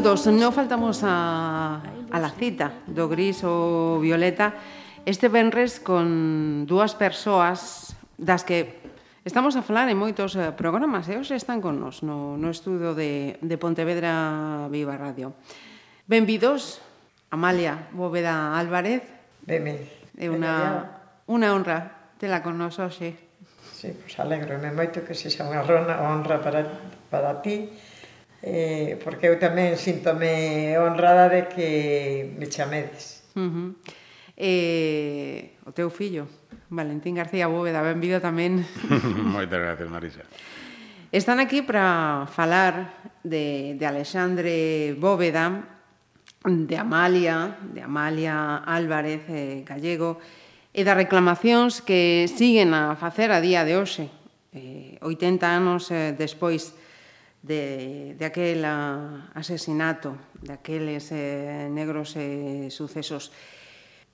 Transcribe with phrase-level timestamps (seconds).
[0.00, 0.24] saludos.
[0.32, 4.56] non faltamos a, a la cita do gris ou violeta
[5.04, 8.80] este venres con dúas persoas das que
[9.28, 12.96] estamos a falar en moitos eh, programas e hoxe están con nos no, no estudo
[12.96, 15.36] de, de Pontevedra Viva Radio.
[16.08, 16.80] Benvidos,
[17.28, 19.04] Amalia Bóveda Álvarez.
[19.44, 19.84] Benvido.
[20.16, 20.96] É unha,
[21.28, 23.20] unha honra tela con nos hoxe.
[23.76, 26.64] Sí, pois pues alegro, me moito que se xa unha honra para,
[27.12, 27.68] para ti
[28.42, 31.68] eh, porque eu tamén síntome honrada de que
[32.40, 33.24] me chamedes.
[33.36, 33.68] Uh -huh.
[34.36, 36.26] eh, o teu fillo,
[36.72, 38.64] Valentín García Bóveda, benvido tamén.
[39.34, 40.24] Moitas gracias, Marisa.
[41.12, 42.94] Están aquí para falar
[43.26, 45.80] de, de Alexandre Bóveda,
[46.44, 50.22] de Amalia, de Amalia Álvarez eh, Gallego,
[50.70, 54.06] e das reclamacións que siguen a facer a día de hoxe,
[54.54, 56.78] eh, 80 anos eh, despois
[57.42, 63.32] de, de aquel asesinato, de aqueles eh, negros eh, sucesos.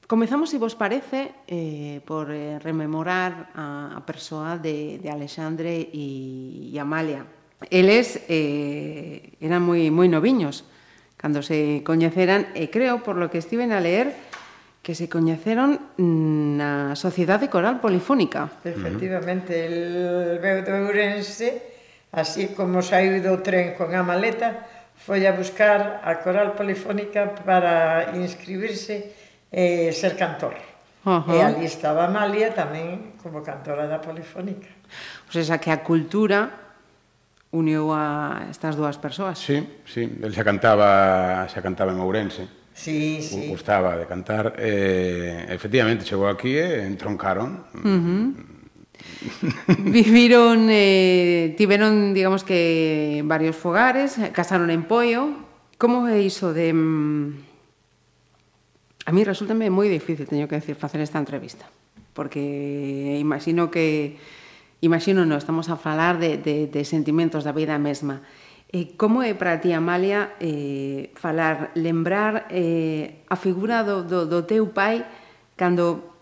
[0.06, 6.70] Comezamos, se vos parece, eh, por eh, rememorar a, a persoa de, de Alexandre e,
[6.70, 7.26] e Amalia.
[7.70, 10.62] Eles eh, eran moi, moi noviños
[11.16, 14.14] cando se coñeceran e creo, por lo que estiven a leer,
[14.84, 18.46] que se coñeceron mm, na Sociedade Coral Polifónica.
[18.62, 21.75] Efectivamente, el Beuto Ourense
[22.12, 24.64] Así como saiu do tren con a maleta,
[24.96, 29.12] foi a buscar a Coral Polifónica para inscribirse
[29.52, 30.56] e ser cantor.
[31.04, 31.34] Uh -huh.
[31.34, 34.70] E ali estaba Amalia tamén como cantora da Polifónica.
[35.28, 36.50] Pois o sea, que a cultura
[37.52, 39.38] uniu a estas dúas persoas.
[39.38, 42.48] Sí, sí, el xa cantaba, xa cantaba en Ourense.
[42.76, 43.48] Sí, sí.
[43.48, 44.56] Gustaba de cantar.
[44.58, 47.64] Eh, efectivamente, chegou aquí e entroncaron.
[47.72, 48.55] Uh -huh mm,
[49.78, 55.34] Viviron, eh, tiveron, digamos que, varios fogares, casaron en Poio.
[55.78, 56.72] Como é iso de...
[56.72, 57.46] Mm,
[59.06, 61.68] a mí resulta moi difícil, teño que decir, facer esta entrevista.
[62.12, 64.18] Porque imagino que...
[64.80, 68.22] Imagino, no, estamos a falar de, de, de sentimentos da vida mesma.
[68.66, 74.26] E eh, como é para ti, Amalia, eh, falar, lembrar eh, a figura do, do,
[74.26, 75.06] do teu pai
[75.54, 76.12] cando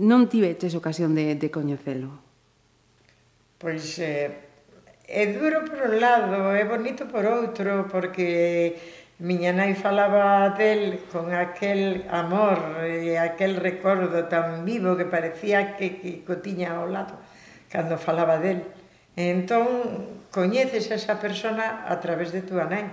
[0.00, 2.29] non tiveches ocasión de, de coñecelo?
[3.60, 4.32] Pois eh,
[5.04, 8.72] é duro por un lado, é bonito por outro, porque
[9.20, 16.00] miña nai falaba del con aquel amor e aquel recordo tan vivo que parecía que,
[16.00, 17.20] que co tiña ao lado
[17.68, 18.64] cando falaba del.
[19.12, 22.88] E entón, coñeces a esa persona a través de túa nai.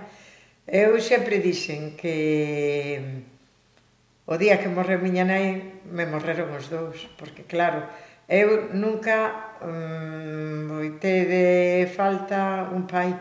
[0.68, 3.24] Eu sempre dixen que
[4.28, 7.88] o día que morreu miña nai me morreron os dous, porque claro,
[8.28, 13.14] eu nunca um, de falta un pai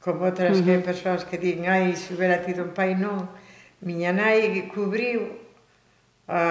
[0.00, 0.78] como outras uh -huh.
[0.78, 3.28] que persoas que din ai, se hubiera tido un pai, non
[3.82, 5.48] miña nai cubriu
[6.28, 6.42] a,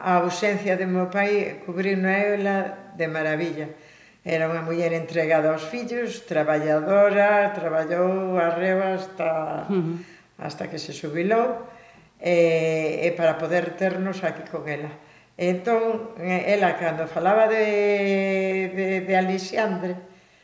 [0.00, 2.56] a ausencia de meu pai cubriu na ela
[2.96, 3.68] de maravilla
[4.24, 9.96] era unha muller entregada aos fillos traballadora, traballou arreba hasta, uh -huh.
[10.36, 11.64] hasta que se subilou
[12.20, 14.92] e, e para poder ternos aquí con ela
[15.40, 19.96] Entón, eh, ela, cando falaba de, de, de Alexandre,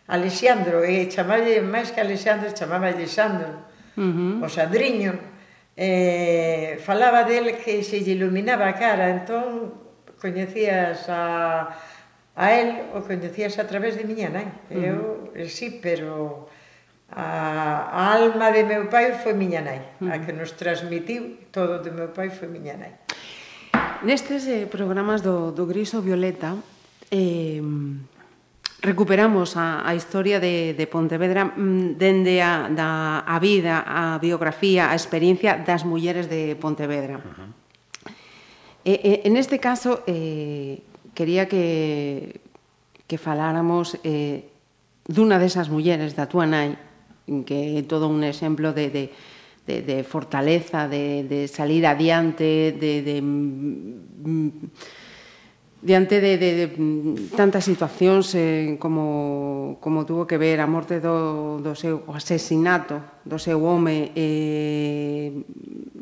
[0.09, 3.61] Alexandro, eh, e chamalle máis que Alexandre, chamaba Alexandro,
[3.93, 4.41] uh -huh.
[4.41, 5.13] o Sandriño,
[5.77, 9.77] eh, falaba del que se lle iluminaba a cara, entón
[10.17, 11.77] coñecías a,
[12.33, 14.49] a él o coñecías a través de miña nai.
[14.73, 15.45] Eu, uh -huh.
[15.53, 16.49] sí, pero
[17.13, 20.17] a, a alma de meu pai foi miña nai, uh -huh.
[20.17, 22.97] a que nos transmitiu todo de meu pai foi miña nai.
[24.03, 26.59] Nestes eh, programas do, do Griso Violeta
[27.09, 27.63] eh,
[28.83, 34.91] recuperamos a, a historia de, de Pontevedra mm, dende a, da, a vida, a biografía,
[34.91, 37.17] a experiencia das mulleres de Pontevedra.
[37.17, 37.51] Uh -huh.
[38.85, 40.83] eh, eh, en este caso, eh,
[41.15, 42.41] quería que,
[43.07, 44.51] que faláramos eh,
[45.07, 46.75] dunha desas mulleres da túa nai,
[47.47, 49.05] que é todo un exemplo de, de,
[49.67, 54.51] de, de fortaleza, de, de salir adiante, de, de mm,
[55.83, 60.99] diante de, de, de mm, tantas situacións eh, como, como tuvo que ver a morte
[60.99, 65.31] do, do seu o asesinato do seu home eh,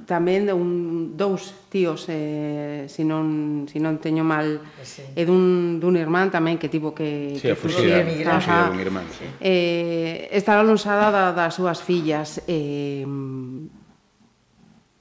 [0.04, 5.00] tamén de un, dous tíos, eh, se si non, se si non teño mal, sí.
[5.16, 7.40] e dun, dun irmán tamén que tivo que...
[7.40, 9.24] Sí, que fuxir, fuxir irmán, sí.
[9.40, 13.08] Eh, estaba alonsada da, das súas fillas, eh,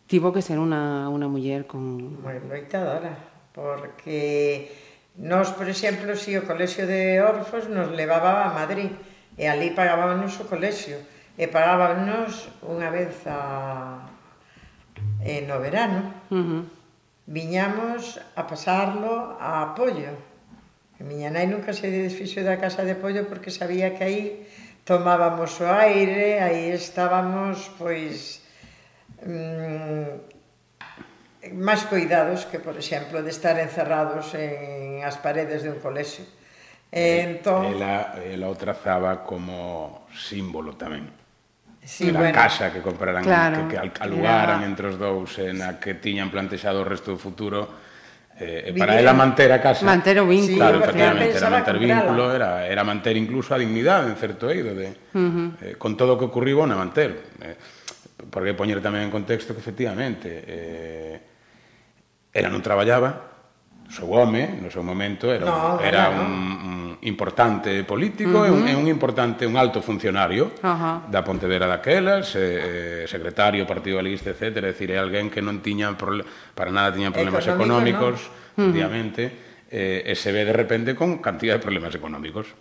[0.07, 2.19] tivo que ser unha, unha muller con...
[2.23, 3.13] Moi loitadora,
[3.51, 4.71] porque
[5.19, 8.89] nos, por exemplo, si o colexio de Orfos nos levaba a Madrid,
[9.35, 11.01] e ali pagábamos o colexio,
[11.35, 14.12] e pagábamos unha vez a
[15.23, 16.13] eh, no verano.
[16.29, 16.63] Uh -huh.
[17.25, 20.11] Viñamos a pasarlo a Pollo.
[20.99, 24.27] E miña nai nunca se desfixo da casa de Pollo porque sabía que aí
[24.83, 28.43] tomábamos o aire, aí estábamos, pois,
[29.23, 30.35] mm,
[31.55, 36.27] máis coidados que, por exemplo, de estar encerrados en as paredes de un colexio.
[36.91, 37.65] E, entón...
[37.73, 41.22] Ela, ela o trazaba como símbolo tamén.
[41.83, 44.67] Sí, na bueno, casa que compraran, claro, que, que alugaran era...
[44.71, 47.67] entre os dous, eh, na que tiñan plantexado o resto do futuro,
[48.33, 49.85] Eh, para ela manter a casa.
[49.85, 50.49] Manter o vínculo.
[50.49, 54.73] Sí, claro, efectivamente, era manter vínculo, era, era manter incluso a dignidade en certo eido.
[54.73, 55.47] De, uh -huh.
[55.61, 57.29] eh, con todo o que ocurriu, na manter.
[57.37, 57.53] Eh,
[58.33, 61.21] porque poñer tamén en contexto que, efectivamente, eh,
[62.33, 63.32] ela non traballaba,
[63.89, 66.21] seu home, no seu momento, era, no, un, era no.
[66.21, 68.47] un, un importante político uh -huh.
[68.47, 70.95] e, un, e un importante, un alto funcionario uh -huh.
[71.09, 74.63] da Pontevedra daquelas, eh, secretario, partido galista, etc.
[74.63, 78.71] É dicir, é alguén que non tiña para nada tiña problemas Económico, económicos, no?
[78.71, 80.07] obviamente, uh -huh.
[80.07, 82.55] eh, e se ve de repente con cantidad de problemas económicos.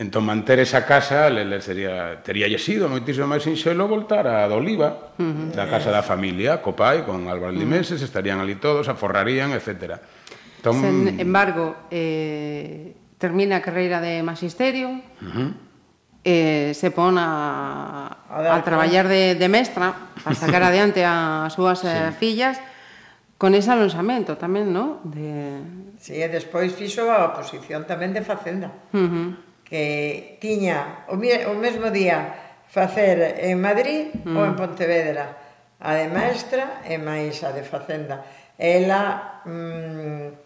[0.00, 5.12] Entón, manter esa casa le, le sería, tería sido moitísimo máis sinxelo voltar a Doliva,
[5.12, 5.52] Oliva, uh -huh.
[5.52, 8.08] da casa da familia, co pai, con Álvaro Limeses, uh -huh.
[8.08, 10.00] estarían ali todos, aforrarían, etcétera.
[10.60, 10.80] Tom...
[10.80, 15.48] Sen embargo, eh, termina a carreira de magisterio, uh -huh.
[16.24, 19.92] eh, se pon a, a, a traballar de, de mestra
[20.24, 22.16] para sacar adiante as súas eh, sí.
[22.16, 22.56] fillas
[23.36, 25.00] con ese alonsamento tamén, non?
[25.04, 25.64] De...
[26.00, 29.28] Sí, e despois fixo a oposición tamén de Facenda, uh -huh.
[29.64, 32.36] que tiña o, o mesmo día
[32.68, 34.36] facer en Madrid mm.
[34.36, 35.36] ou en Pontevedra,
[35.80, 38.24] a de maestra e máis a de Facenda.
[38.56, 39.44] Ela...
[39.44, 40.39] Mm,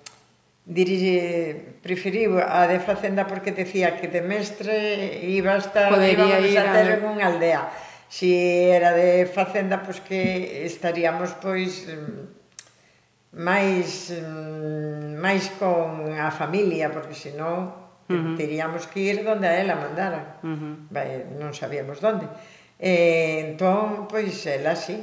[0.65, 6.57] dirige, preferiu a de Facenda porque decía que de mestre iba a estar Podería ir
[6.57, 7.69] a ter en unha aldea.
[8.09, 8.33] Si
[8.73, 11.85] era de Facenda, pois que estaríamos pois
[13.37, 14.15] máis
[15.21, 18.37] máis con a familia, porque senón uh -huh.
[18.37, 20.41] teríamos que ir donde a ela mandara.
[20.41, 20.75] Uh -huh.
[20.89, 22.25] Vai, non sabíamos onde.
[22.81, 24.97] E, entón, pois, ela sí.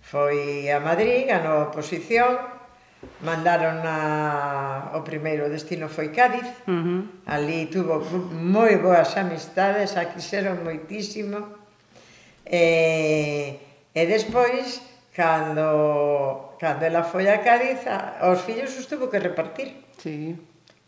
[0.00, 2.57] Foi a Madrid, ganou a oposición,
[3.22, 6.46] mandaron a, o primeiro destino foi Cádiz.
[6.66, 7.00] Uh -huh.
[7.26, 8.02] ali tuvo
[8.32, 11.38] moi boas amistades a quixeron moitísimo.
[12.44, 12.64] E,
[13.94, 19.86] e despois cando, cando ela foi a Cádiz a, os fillos os tuvo que repartir.
[19.98, 20.38] Sí.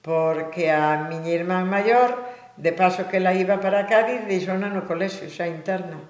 [0.02, 2.16] porque a miña irmán maior
[2.56, 6.00] de paso que ela iba para Cádiz deixona no colexio xa interna.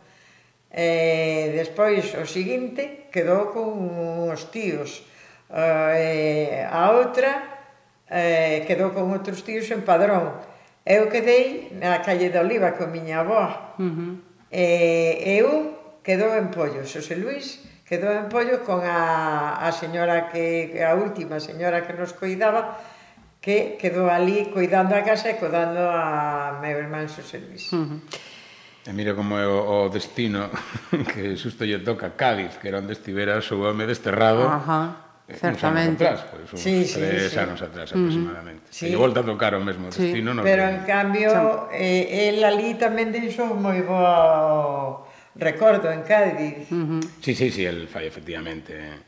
[0.70, 5.02] E despois o seguinte quedou con os tíos
[5.50, 7.60] e a outra
[8.06, 10.38] eh, quedou con outros tíos en Padrón.
[10.86, 13.74] Eu quedei na calle de Oliva con miña avó.
[13.78, 14.12] Uh eh, -huh.
[14.50, 15.48] E eu
[16.02, 21.42] quedou en Pollo, Xosé Luís quedou en Pollo con a, a señora que, a última
[21.42, 22.78] señora que nos cuidaba,
[23.42, 27.66] que quedou ali cuidando a casa e cuidando a meu irmán Xosé Luís.
[27.74, 28.00] Uh -huh.
[28.86, 30.50] E mira como é o, o destino
[31.10, 35.09] que xusto lle toca Cádiz, que era onde estivera o seu home desterrado, uh -huh
[35.30, 36.06] Eh, Certamente.
[36.06, 37.38] Anos atrás, pois, uns sí, sí, tres sí.
[37.38, 37.98] anos atrás mm.
[37.98, 38.62] aproximadamente.
[38.66, 38.74] Uh -huh.
[38.74, 38.86] Sí.
[38.90, 40.10] E volta a tocar o mesmo sí.
[40.10, 40.34] destino.
[40.34, 40.74] No Pero, que...
[40.74, 41.30] en cambio,
[41.70, 45.06] eh, el ali tamén deixou moi bo
[45.38, 46.66] recordo en Cádiz.
[46.74, 47.02] Uh -huh.
[47.22, 49.06] Sí, sí, sí, el fai efectivamente.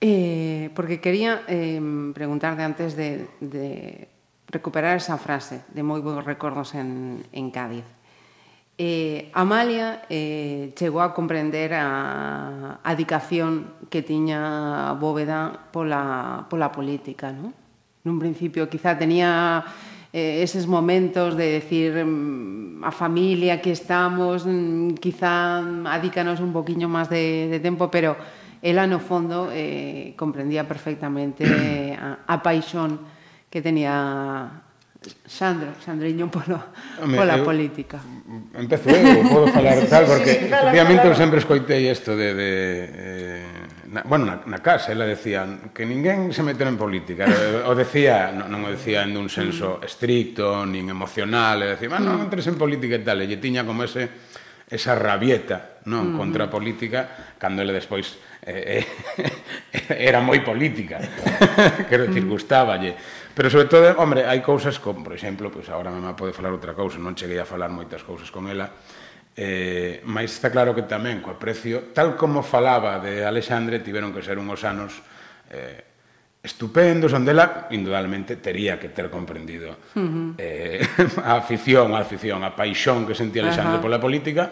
[0.00, 1.76] Eh, porque quería eh,
[2.16, 4.08] preguntarte antes de, de
[4.48, 7.84] recuperar esa frase de moi bons recordos en, en Cádiz.
[8.80, 17.52] Eh, Amalia eh, chegou a comprender a adicación que tiña Bóveda pola, pola política, non?
[18.08, 19.60] Nun principio quizá tenía
[20.16, 26.88] eh, eses momentos de decir mm, a familia que estamos, mm, quizá adícanos un poquinho
[26.88, 28.16] máis de, de tempo, pero
[28.64, 32.96] ela no fondo eh, comprendía perfectamente eh, a, a paixón
[33.52, 34.69] que tenía
[35.24, 37.96] Sandra, Sandriño polo, ah, Home, pola eu, política.
[38.52, 42.28] Empezo eu, podo falar sí, tal, porque sí, sí, efectivamente eu sempre escoitei isto de...
[42.36, 42.50] de
[42.92, 43.44] eh,
[43.88, 47.24] na, bueno, na, na casa, ela decía que ninguén se metera en política.
[47.24, 49.88] Eh, o decía, non, non o decía en un senso mm.
[49.88, 52.24] estricto, nin emocional, e decía, non mm.
[52.28, 54.30] entres en política e tal, e lle tiña como ese
[54.70, 56.16] esa rabieta non mm-hmm.
[56.16, 58.14] contra a política cando ele despois
[58.46, 61.02] eh, eh, era moi política.
[61.90, 62.30] Quero dicir, mm-hmm.
[62.30, 62.94] gustáballe.
[63.34, 66.34] Pero sobre todo, hombre, hai cousas como, por exemplo, pois pues, agora me mamá pode
[66.34, 68.74] falar outra cousa, non cheguei a falar moitas cousas con ela,
[69.38, 74.20] eh, mas está claro que tamén co precio, tal como falaba de Alexandre, tiveron que
[74.20, 74.98] ser unhos anos
[75.48, 75.90] eh,
[76.42, 80.34] estupendos, onde ela indudablemente tería que ter comprendido uh -huh.
[80.36, 80.82] eh,
[81.24, 83.84] a afición, a afición, a paixón que sentía Alexandre uh -huh.
[83.84, 84.44] pola política,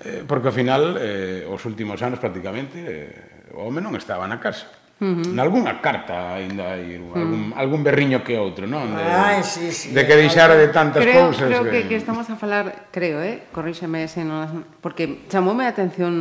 [0.00, 4.40] eh, porque ao final, eh, os últimos anos prácticamente, eh, o home non estaba na
[4.40, 4.81] casa.
[5.02, 5.34] -huh.
[5.34, 7.18] Nalgúna carta aínda hai uh -huh.
[7.18, 7.18] Mm.
[7.18, 8.94] algún, algún berriño que outro, non?
[8.94, 11.50] De, Ay, sí, sí, de que deixar de tantas creo, cousas.
[11.50, 11.82] Creo que...
[11.84, 13.50] que, que estamos a falar, creo, eh?
[13.50, 14.64] corríxeme se non...
[14.78, 16.14] Porque chamoume a atención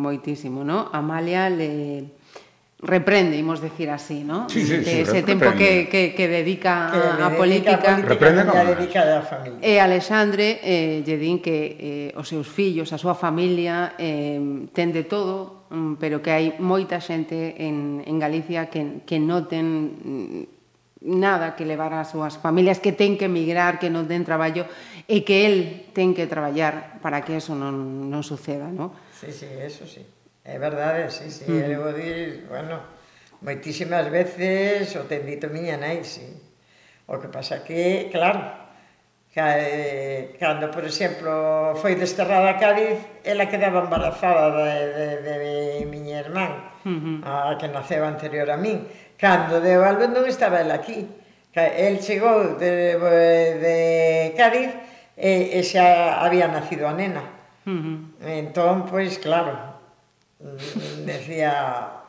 [0.00, 0.88] moitísimo, non?
[0.90, 2.21] Amalia le
[2.82, 4.50] reprende, imos decir así, ¿no?
[4.50, 7.96] Sí, sí, sí, ese tempo que, que, que dedica que a, a política, a política
[8.02, 9.62] reprende como dedica a familia.
[9.62, 14.90] E Alexandre eh, lle din que eh, os seus fillos, a súa familia eh, ten
[14.90, 20.42] de todo, mm, pero que hai moita xente en, en Galicia que, que non ten
[21.06, 24.66] mm, nada que levar ás súas familias, que ten que emigrar, que non ten traballo,
[25.06, 28.90] e que el ten que traballar para que eso non, non suceda, ¿no?
[29.14, 30.02] Sí, sí, eso sí.
[30.44, 31.44] É verdade, sí, sí.
[31.46, 31.70] Mm.
[31.70, 32.82] Eu dir, bueno,
[33.42, 36.26] moitísimas veces o ten dito miña nai, sí.
[37.06, 38.42] O que pasa que, claro,
[39.30, 45.34] que, eh, cando, por exemplo, foi desterrada a Cádiz, ela quedaba embarazada de, de, de,
[45.78, 47.16] de miña irmán, uh -huh.
[47.22, 48.86] a que naceu anterior a min.
[49.14, 51.06] Cando deu a non estaba ela aquí.
[51.54, 53.76] El chegou de, de
[54.34, 54.74] Cádiz
[55.14, 57.22] e, e xa había nacido a nena.
[57.62, 57.96] Uh -huh.
[58.26, 59.71] Entón, pois, claro,
[60.42, 62.02] Mm, decía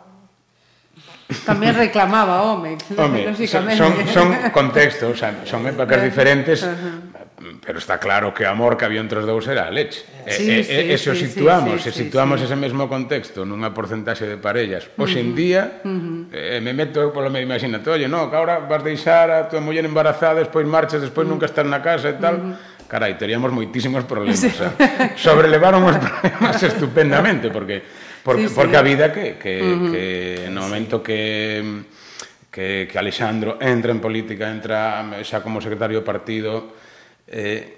[1.46, 2.78] Tamén reclamaba, home.
[2.98, 7.58] home son, son, son contextos, son épocas diferentes, uh -huh.
[7.66, 10.06] pero está claro que o amor que había entre os dous era a leche.
[10.30, 12.56] Sí, e, sí, e, e, se o situamos, sí, eh, sí, se situamos sí, ese
[12.56, 16.30] mesmo contexto nunha porcentaxe de parellas, hoxe en día, uh -huh.
[16.30, 20.46] eh, me meto polo meu oye, no, que agora vas deixar a tua muller embarazada,
[20.46, 21.42] despois marchas, despois uh -huh.
[21.42, 22.38] nunca estás na casa e tal...
[22.38, 24.38] Uh -huh carai, teríamos moitísimos problemas.
[24.38, 24.54] Sí.
[24.54, 24.70] O sea,
[25.18, 27.82] sobrelevaron os problemas estupendamente, porque
[28.24, 28.56] Porque, sí, sí.
[28.56, 29.92] porque a vida que, que, uh -huh.
[29.92, 31.84] que no momento que,
[32.50, 36.72] que, que Alexandro entra en política, entra xa como secretario do partido,
[37.28, 37.76] eh,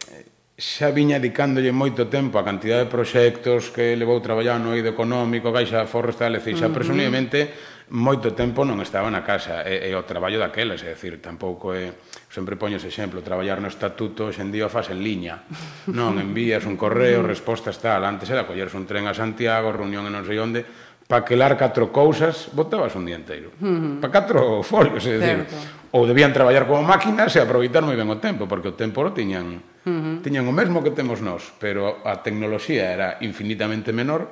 [0.55, 5.51] xa viña dedicándolle moito tempo a cantidad de proxectos que levou traballando no eido económico,
[5.51, 6.77] Caixa Forestal, e xa uh -huh.
[6.77, 7.49] presumiblemente
[7.89, 11.91] moito tempo non estaba na casa e, e o traballo daquelas, é dicir, tampouco é
[12.35, 15.47] sempre poño ese exemplo, traballar no estatuto hoxe en día faz en liña.
[15.87, 17.31] Non envías un correo, mm.
[17.31, 20.67] respostas tal, antes era colleres un tren a Santiago, reunión en non sei onde,
[21.07, 23.55] pa quelar catro cousas, botabas un día inteiro.
[23.55, 23.79] Uh mm.
[23.79, 23.95] -huh.
[24.03, 25.47] Pa catro folios, é dicir,
[25.95, 29.15] ou debían traballar como máquinas e aproveitar moi ben o tempo, porque o tempo lo
[29.15, 30.19] tiñan, uh -huh.
[30.19, 34.27] tiñan o mesmo que temos nós, pero a tecnoloxía era infinitamente menor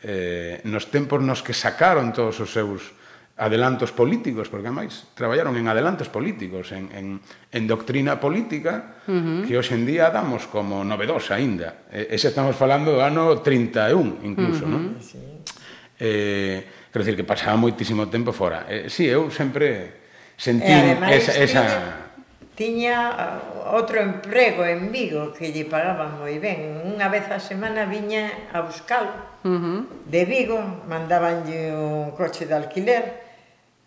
[0.00, 2.96] eh, nos tempos nos que sacaron todos os seus
[3.36, 7.06] adelantos políticos, porque máis traballaron en adelantos políticos, en, en,
[7.52, 9.40] en doctrina política uh -huh.
[9.44, 11.84] que hoxe en día damos como novedosa aínda.
[11.92, 14.72] E, ese estamos falando do ano 31 incluso, uh -huh.
[14.72, 14.84] non?
[15.04, 15.20] Sí.
[16.00, 18.64] Eh, quero decir que pasaba moitísimo tempo fora.
[18.72, 20.00] Eh, sí, eu sempre
[20.40, 21.32] sentí e esa...
[21.36, 21.62] esa...
[22.56, 26.88] Tiña ah, outro emprego en Vigo que lle pagaban moi ben.
[26.88, 29.12] Unha vez a semana viña a buscalo.
[29.44, 29.78] Uh -huh.
[30.08, 30.56] De Vigo
[30.88, 33.25] mandabanlle un coche de alquiler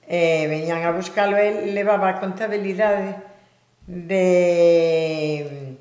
[0.10, 3.16] eh, venían a buscalo, el levaba a contabilidade
[3.86, 5.78] de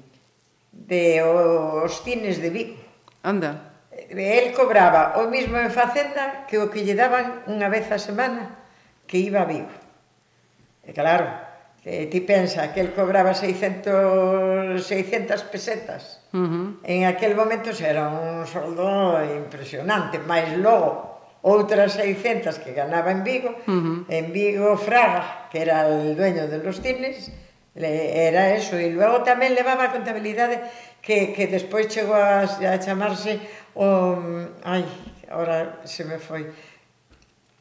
[0.89, 2.77] de os cines de Vigo.
[3.25, 3.73] Anda.
[4.09, 8.57] El cobraba o mismo en Facenda que o que lle daban unha vez a semana
[9.09, 9.73] que iba a Vigo.
[10.85, 11.29] E claro,
[11.85, 16.25] eh, ti pensa que el cobraba 600, 600 pesetas.
[16.33, 16.67] Uh -huh.
[16.85, 23.55] En aquel momento era un soldo impresionante, máis logo outras 600 que ganaba en Vigo,
[23.55, 23.99] uh -huh.
[24.11, 27.31] en Vigo Fraga, que era el dueño de los cines,
[27.79, 30.59] era eso, e logo tamén levaba a contabilidade
[30.99, 33.39] que, que despois chegou a, a chamarse
[33.79, 34.27] o...
[34.67, 34.83] Ai,
[35.31, 36.51] ahora se me foi...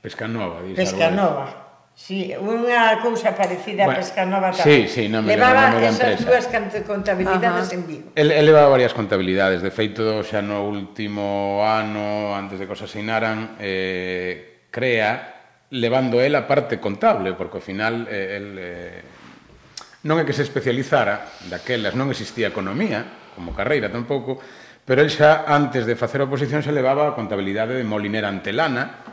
[0.01, 1.66] Pescanova, Pescanova.
[1.98, 4.86] Sí, unha cousa parecida bueno, a Pescanova tamén.
[4.86, 6.46] Sí, sí, non me levaba esas dúas
[6.86, 7.74] contabilidades Ajá.
[7.74, 8.08] en Vigo.
[8.13, 12.86] El, el levaba varias contabilidades, de feito xa no último ano, antes de que os
[12.86, 20.22] asinaran, eh, crea levando el a parte contable, porque ao final eh, el eh, non
[20.22, 24.38] é que se especializara, daquelas non existía economía, como carreira tampouco,
[24.86, 29.07] pero el xa antes de facer oposición se levaba a contabilidade de Molinera Antelana,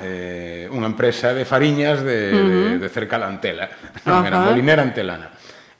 [0.00, 2.70] eh, unha empresa de fariñas de, uh -huh.
[2.78, 3.70] de, de cerca da Antela,
[4.08, 5.30] non, era Molinera Antelana.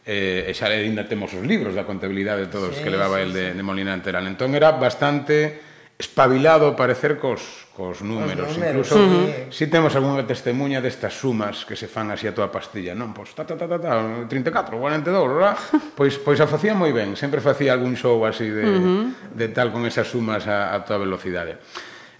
[0.04, 3.24] Eh, e xa ainda temos os libros da contabilidade de todos sí, que levaba sí,
[3.24, 3.56] el de, sí.
[3.56, 4.28] de Molinera Antelana.
[4.28, 5.64] Entón era bastante
[5.98, 8.52] espabilado parecer cos, cos números.
[8.52, 9.46] Números Incluso, sí.
[9.50, 13.14] si temos algunha testemunha destas sumas que se fan así a toda pastilla, non?
[13.14, 13.92] Pois, ta, ta, ta, ta, ta
[14.28, 15.56] 34, 42, ¿verdad?
[15.96, 17.14] pois, pois a facía moi ben.
[17.14, 19.02] Sempre facía algún show así de, uh -huh.
[19.32, 21.62] de tal con esas sumas a, a toda velocidade.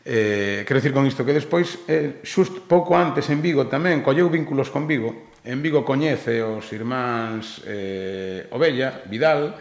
[0.05, 4.29] Eh, quero dicir con isto que despois, eh, xust pouco antes en Vigo tamén, colleu
[4.29, 9.57] vínculos con Vigo, en Vigo coñece os irmáns eh, Ovella, Vidal,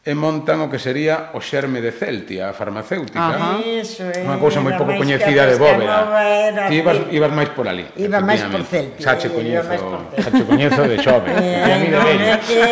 [0.00, 3.20] e montan o que sería o xerme de Celtia, a farmacéutica.
[3.20, 3.60] Ajá.
[3.60, 6.68] Iso, é, unha cousa moi pouco coñecida de Bóveda.
[6.68, 7.84] Ti ibas, ibas máis por ali.
[8.00, 9.00] Iba máis por Celtia.
[9.00, 9.76] Xa che coñezo,
[10.16, 11.28] xa che coñezo de xove.
[11.40, 12.32] Eh, e a mí de vello.
[12.44, 12.64] Que...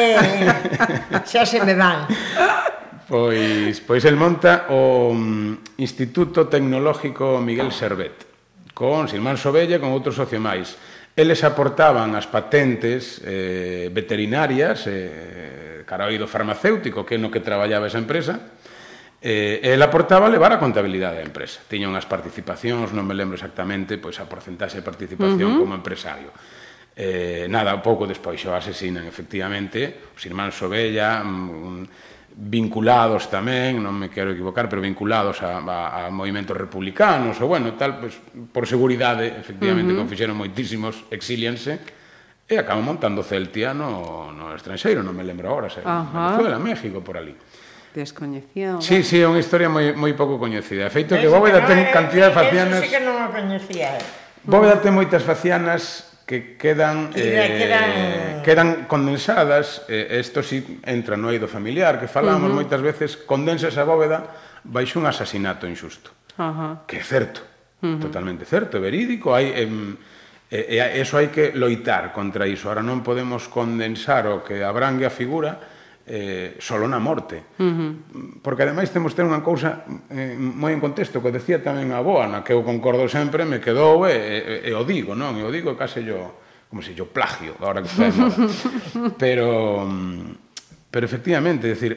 [1.30, 2.04] Xa se me van.
[3.08, 8.28] Pois, pois el monta o mm, Instituto Tecnológico Miguel Servet
[8.76, 10.76] con Silmán Sobella e con outros socio máis.
[11.18, 17.90] Eles aportaban as patentes eh, veterinarias eh, cara ao farmacéutico, que é no que traballaba
[17.90, 18.54] esa empresa,
[19.18, 21.58] eh, el aportaba levar a contabilidade da empresa.
[21.66, 25.62] Tiña unhas participacións, non me lembro exactamente, pois a porcentaxe de participación uh -huh.
[25.66, 26.30] como empresario.
[26.94, 31.76] Eh, nada, pouco despois o asesinan, efectivamente, os irmáns Sobella, mm, un,
[32.38, 37.74] vinculados tamén, non me quero equivocar, pero vinculados a, a, a movimentos republicanos, ou bueno,
[37.74, 38.14] tal, pues,
[38.54, 40.02] por seguridade, efectivamente, uh -huh.
[40.06, 41.82] confixeron moitísimos, exílianse,
[42.46, 46.38] e acaban montando Celtia no, no estranxeiro, non me lembro agora, se, uh -huh.
[46.38, 47.34] Venezuela, México, por ali.
[47.90, 48.78] Descoñecía.
[48.78, 50.86] Sí, sí, é unha historia moi, moi pouco coñecida.
[50.94, 52.78] Feito que Bóveda ten no, cantidad de facianas...
[52.78, 53.98] Eso sí que non o coñecía.
[54.46, 54.80] Bóveda eh.
[54.80, 54.84] mm.
[54.86, 61.48] ten moitas facianas que quedan eh, quedan, quedan condensadas, eh, esto si entra no eido
[61.48, 62.60] familiar que falamos uh -huh.
[62.60, 64.28] moitas veces, condensa esa bóveda
[64.68, 66.12] baixo un asasinato injusto.
[66.36, 66.72] Uh -huh.
[66.84, 67.40] Que é certo,
[67.80, 68.04] uh -huh.
[68.04, 69.96] totalmente certo, verídico, hai em,
[70.48, 72.72] E, e, eso hai que loitar contra iso.
[72.72, 75.60] Ahora non podemos condensar o que abrangue a figura
[76.08, 77.44] eh, solo na morte.
[77.60, 77.92] Uh -huh.
[78.40, 82.24] Porque ademais temos ter unha cousa eh, moi en contexto que decía tamén a boa,
[82.24, 84.16] na que eu concordo sempre, me quedou e,
[84.64, 85.36] e, e o digo, non?
[85.36, 86.40] E o digo case yo,
[86.72, 88.36] como se yo plagio, agora que está de moda.
[89.22, 89.84] pero,
[90.88, 91.92] pero efectivamente, decir,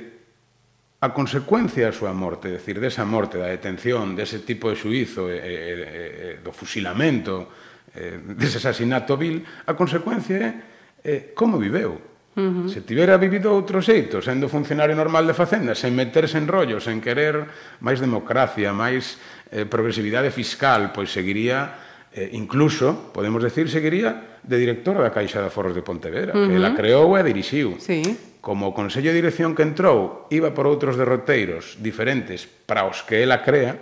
[0.99, 5.39] a consecuencia da súa morte, decir, desa morte, da detención, dese tipo de suizo, e,
[5.39, 7.47] e, e, do fusilamento,
[7.95, 10.51] eh dese asasinato vil, a consecuencia é
[11.03, 12.67] eh, como viveu Uh -huh.
[12.71, 17.03] Se tivera vivido outro xeito, sendo funcionario normal de Facenda, sen meterse en rollos, sen
[17.03, 17.43] querer
[17.83, 19.19] máis democracia, máis
[19.51, 21.75] eh, progresividade fiscal, pois seguiría,
[22.15, 26.47] eh, incluso, podemos decir, seguiría de director da Caixa de Aforros de Pontevedra, uh -huh.
[26.47, 27.75] que la creou e dirixiu.
[27.83, 27.99] Sí.
[28.39, 33.21] Como o Consello de Dirección que entrou iba por outros derroteiros diferentes para os que
[33.21, 33.75] ela crea,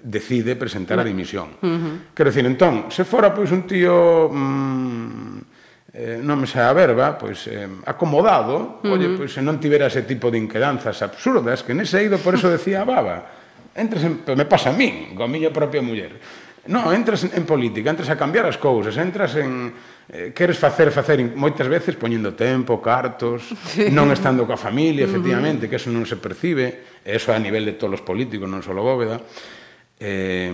[0.00, 1.60] decide presentar a dimisión.
[1.60, 1.94] Uh -huh.
[2.16, 4.32] Quero dicir, entón, se fora pois un tío...
[4.32, 5.33] Mmm,
[5.94, 8.92] eh, non me sai a verba, pois eh, acomodado, uh -huh.
[8.98, 12.50] olle, pois se non tivera ese tipo de inquedanzas absurdas que nese ido, por eso
[12.50, 13.16] decía a baba,
[13.78, 16.18] entras en, me pasa a min, coa miña propia muller.
[16.66, 19.70] No, entras en política, entras a cambiar as cousas, entras en
[20.10, 23.86] eh, queres facer, facer moitas veces poñendo tempo, cartos, sí.
[23.94, 25.70] non estando coa familia, efectivamente, uh -huh.
[25.70, 29.22] que eso non se percibe, eso a nivel de todos os políticos, non só Bóveda.
[30.02, 30.50] Eh,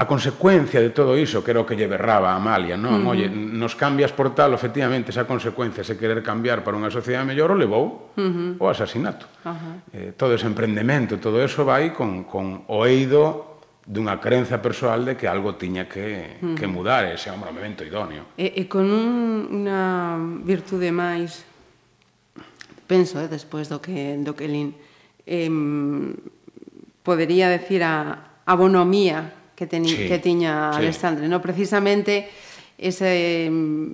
[0.00, 3.04] a consecuencia de todo iso, que era o que lle berraba a Amalia, non?
[3.04, 3.12] Uh -huh.
[3.12, 7.52] Oye, nos cambias por tal, efectivamente, esa consecuencia, se querer cambiar para unha sociedade mellor,
[7.52, 8.60] o levou uh -huh.
[8.60, 9.28] o asasinato.
[9.44, 9.76] Uh -huh.
[9.92, 15.20] eh, todo ese emprendemento, todo eso vai con, con o eido dunha creenza persoal de
[15.20, 16.56] que algo tiña que, uh -huh.
[16.56, 18.36] que mudar, ese é un momento idóneo.
[18.40, 21.44] E, e con un, unha virtude máis,
[22.88, 24.72] penso, eh, despois do que, do que Lin,
[25.28, 25.48] eh,
[27.04, 30.78] podería decir a, a bonomía que, teni, sí, que tiña sí.
[30.78, 31.28] Alexandre.
[31.28, 31.42] No?
[31.42, 32.30] Precisamente
[32.78, 33.92] ese mm,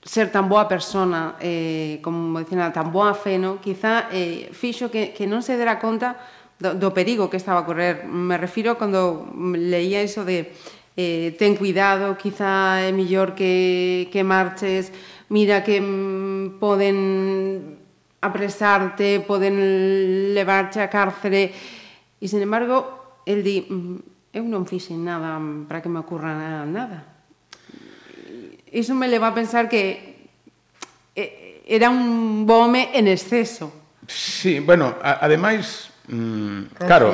[0.00, 3.60] ser tan boa persona, eh, como dicen, tan boa fe, no?
[3.60, 6.16] quizá eh, fixo que, que non se dera conta
[6.56, 8.08] do, do perigo que estaba a correr.
[8.08, 10.56] Me refiro cando leía iso de
[10.96, 14.88] eh, ten cuidado, quizá é millor que, que marches,
[15.28, 17.76] mira que mm, poden
[18.24, 19.60] apresarte, poden
[20.32, 21.52] levarche a cárcere,
[22.16, 27.02] e, sin embargo, el di, mm, eu non fixen nada para que me ocurra nada.
[28.70, 30.30] Iso me leva a pensar que
[31.18, 33.74] eh, era un bome en exceso.
[34.06, 37.10] Sí, bueno, a, ademais, mm, claro,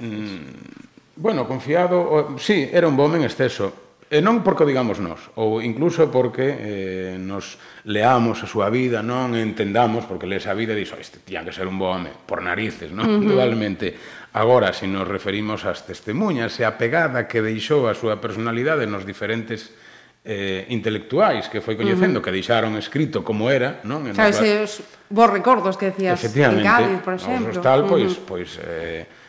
[0.00, 3.85] mm, bueno, confiado, o, sí, era un bome en exceso.
[4.06, 9.02] E non porque o digamos nós, ou incluso porque eh, nos leamos a súa vida,
[9.02, 11.90] non entendamos, porque lees a vida e dixo, oh, este tía que ser un bo
[11.90, 13.02] home, por narices, non?
[13.02, 13.34] Uh -huh.
[13.34, 13.98] Totalmente.
[14.30, 18.86] Agora, se si nos referimos ás testemunhas e a pegada que deixou a súa personalidade
[18.86, 19.74] nos diferentes
[20.22, 22.30] eh, intelectuais que foi coñecendo, uh -huh.
[22.30, 24.06] que deixaron escrito como era, non?
[24.06, 24.46] En claro, nosa...
[24.46, 27.50] esos vos recordos que decías en Cádiz, por exemplo.
[27.58, 27.90] Hostal, uh -huh.
[27.90, 29.25] pois, pois eh,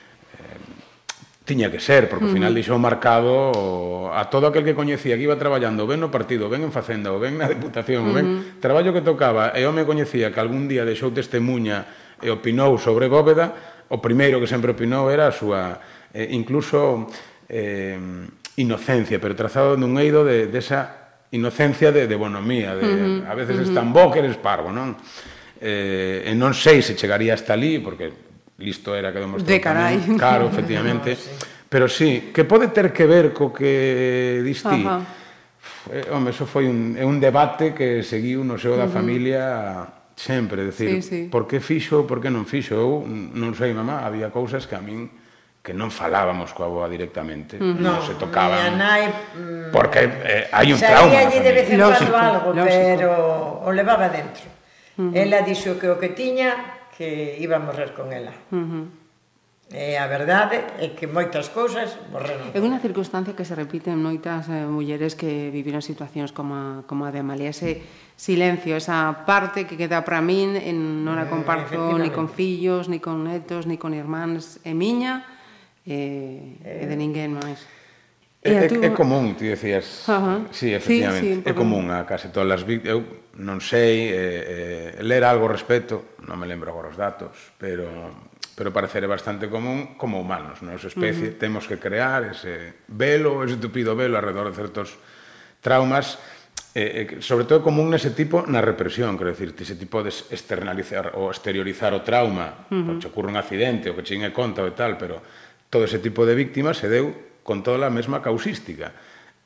[1.47, 5.39] tiña que ser, porque ao final deixou marcado a todo aquel que coñecía que iba
[5.39, 8.99] traballando ben no partido, ben en Facenda, ou ben na Deputación, ou ben traballo que
[8.99, 11.87] tocaba, e o me coñecía que algún día deixou testemunha
[12.19, 13.55] e opinou sobre Bóveda,
[13.87, 15.79] o primeiro que sempre opinou era a súa,
[16.11, 17.07] eh, incluso,
[17.47, 17.95] eh,
[18.59, 22.91] inocencia, pero trazado nun eido de, desa esa inocencia de, de bonomía, de, uh
[23.23, 23.31] -huh.
[23.31, 23.67] a veces uh -huh.
[23.67, 24.99] es tan bo que eres parvo, non?
[25.63, 28.26] Eh, e non sei se chegaría hasta ali, porque
[28.57, 29.47] listo era que demostrou.
[29.47, 29.97] De carai.
[30.01, 30.17] Tamén.
[30.21, 31.13] Claro, efectivamente.
[31.13, 31.29] no, sí.
[31.69, 34.85] Pero sí, que pode ter que ver co que distí.
[34.85, 35.17] Ajá.
[35.91, 38.97] Eh, home, eso foi un, un debate que seguiu no seu da uh -huh.
[38.99, 39.43] familia
[40.15, 41.21] sempre, decir, sí, sí.
[41.31, 44.83] por que fixo, por que non fixo, eu non sei, mamá, había cousas que a
[44.83, 45.07] min
[45.63, 47.79] que non falábamos coa boa directamente, uh -huh.
[47.79, 48.79] non se tocaban.
[48.79, 51.11] Nai, mm, porque eh, hai un trauma.
[51.11, 52.67] Saía allí de vez en cuando algo, lógico.
[52.67, 53.09] pero
[53.63, 54.47] o levaba dentro.
[54.97, 55.11] Uh -huh.
[55.15, 58.33] Ela dixo que o que tiña que iba a morrer con ela.
[58.49, 58.85] Uh -huh.
[59.67, 62.55] E a verdade é que moitas cousas morreron.
[62.55, 66.63] É unha circunstancia que se repite en moitas eh, mulleres que viviron situacións como a,
[66.87, 67.51] como a de Amalia.
[67.51, 67.83] Ese
[68.15, 72.87] silencio, esa parte que queda para min, en, non a eh, comparto ni con fillos,
[72.87, 75.27] ni con netos, ni con irmáns, é miña
[75.83, 77.59] e, eh, e de eh, ninguén máis.
[78.39, 78.79] É, é, tú...
[78.79, 80.07] é común, ti decías.
[80.07, 80.39] Uh -huh.
[80.55, 81.27] Sí, efectivamente.
[81.27, 83.03] Sí, sí, é común a case todas as víctimas.
[83.03, 88.35] Eu non sei, eh, eh, ler algo respecto, non me lembro agora os datos, pero
[88.57, 91.41] pero parecer bastante común como humanos, nos especie uh -huh.
[91.41, 94.97] temos que crear ese velo, ese tupido velo alrededor de certos
[95.61, 96.17] traumas
[96.73, 101.17] eh, eh, sobre todo común nese tipo na represión, quero dicir, ese tipo de externalizar
[101.17, 102.97] ou exteriorizar o trauma, uh -huh.
[103.01, 105.21] que ocurre un accidente, o que chingue conta ou tal, pero
[105.73, 108.93] todo ese tipo de víctimas se deu con toda a mesma causística.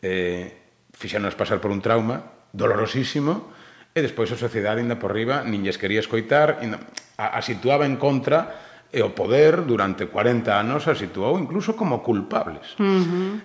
[0.04, 0.60] Eh,
[0.91, 3.47] fixanos pasar por un trauma dolorosísimo,
[3.91, 6.80] E despois a sociedade, ainda por riba, nin lles quería escoitar, ainda,
[7.19, 12.04] a, a situaba en contra e o poder durante 40 anos a situou incluso como
[12.04, 12.75] culpables.
[12.80, 13.36] Uh -huh.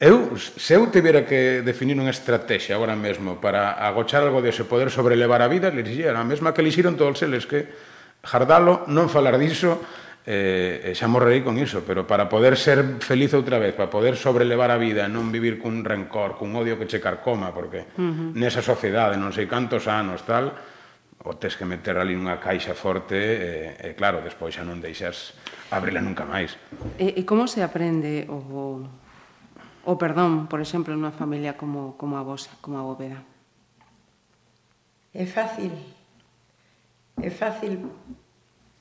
[0.00, 4.88] Eu, se eu tivera que definir unha estrategia agora mesmo para agochar algo dese poder
[4.88, 7.68] sobrelevar a vida, le dixía a mesma que elixiron todos eles que
[8.24, 9.80] Jardalo, non falar diso,
[10.26, 14.16] eh, eh xa morrerei con iso, pero para poder ser feliz outra vez, para poder
[14.16, 18.30] sobrelevar a vida, non vivir cun rencor, cun odio que che carcoma, porque uh -huh.
[18.36, 20.52] nesa sociedade, non sei cantos anos, tal,
[21.24, 25.36] o tes que meter ali nunha caixa forte e, e claro, despois xa non deixas
[25.68, 26.56] abrila nunca máis.
[26.96, 28.84] E, e como se aprende o,
[29.84, 33.20] o perdón, por exemplo, nunha familia como, como a vosa, como a bóveda?
[35.12, 35.72] É fácil.
[37.20, 37.92] É fácil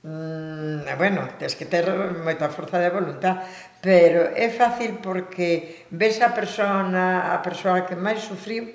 [0.04, 1.86] mm, eh, bueno, tens que ter
[2.24, 3.44] moita forza de voluntad,
[3.82, 8.68] pero é fácil porque ves a persona, a persoa que máis sufriu,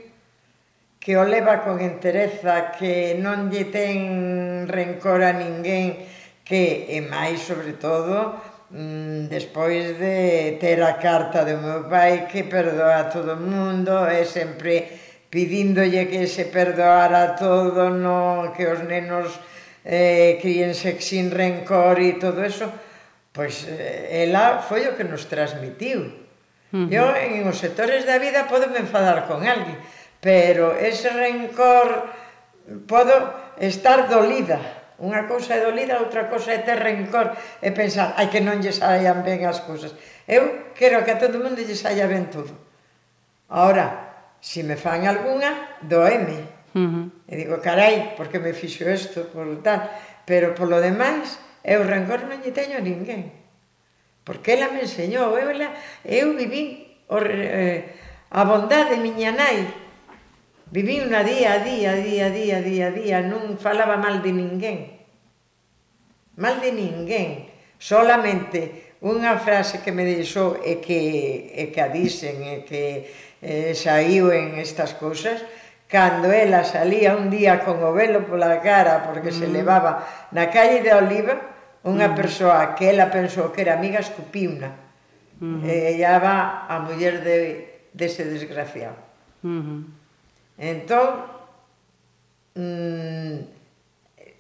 [1.05, 6.01] que o leva con entereza, que non lle ten rencor a ninguén,
[6.45, 8.41] que é máis, sobre todo,
[8.73, 14.09] mm, despois de ter a carta do meu pai que perdoa a todo o mundo
[14.09, 14.89] e sempre
[15.29, 19.29] pidíndolle que se perdoara todo, no, que os nenos
[19.85, 22.73] eh, críense sin rencor e todo eso,
[23.31, 26.09] pois eh, ela foi o que nos transmitiu.
[26.73, 26.93] Uh -huh.
[26.93, 29.79] Eu en os sectores da vida podo me enfadar con alguén,
[30.25, 32.11] pero ese rencor
[32.89, 33.15] podo
[33.61, 38.39] estar dolida, Unha cousa é dolida, outra cousa é ter rencor e pensar, ai que
[38.39, 39.91] non lle saian ben as cousas.
[40.23, 42.55] Eu quero que a todo mundo lle saia ben todo.
[43.51, 46.54] Ahora, se me fan algunha, doeme.
[46.75, 47.07] Uh -huh.
[47.31, 49.87] E digo, carai, por que me fixo isto, por tal.
[50.27, 53.31] Pero polo demais, eu rancor non lle teño a ninguén.
[54.27, 55.71] Porque ela me enseñou, eu, ela,
[56.03, 57.95] eu vivín o, eh,
[58.35, 59.69] a bondade miña nai.
[60.75, 64.33] Vivín unha día a día, día a día, día a día, non falaba mal de
[64.35, 64.99] ninguén.
[66.35, 67.47] Mal de ninguén.
[67.79, 73.07] Solamente unha frase que me deixou e que, e que a dicen e que
[73.45, 75.45] eh, saiu en estas cousas,
[75.95, 79.39] cando ela salía un día con o velo pola cara porque mm.
[79.39, 80.03] se levaba
[80.35, 81.39] na calle de Oliva
[81.87, 82.19] unha mm.
[82.19, 84.75] persoa que ela pensou que era amiga escupiuna
[85.39, 85.63] mm.
[85.63, 87.39] e ella va a muller de,
[87.95, 88.99] dese desgraciado
[89.47, 89.55] mm.
[89.55, 89.81] Mm-hmm.
[90.59, 91.09] entón
[92.59, 93.35] mm,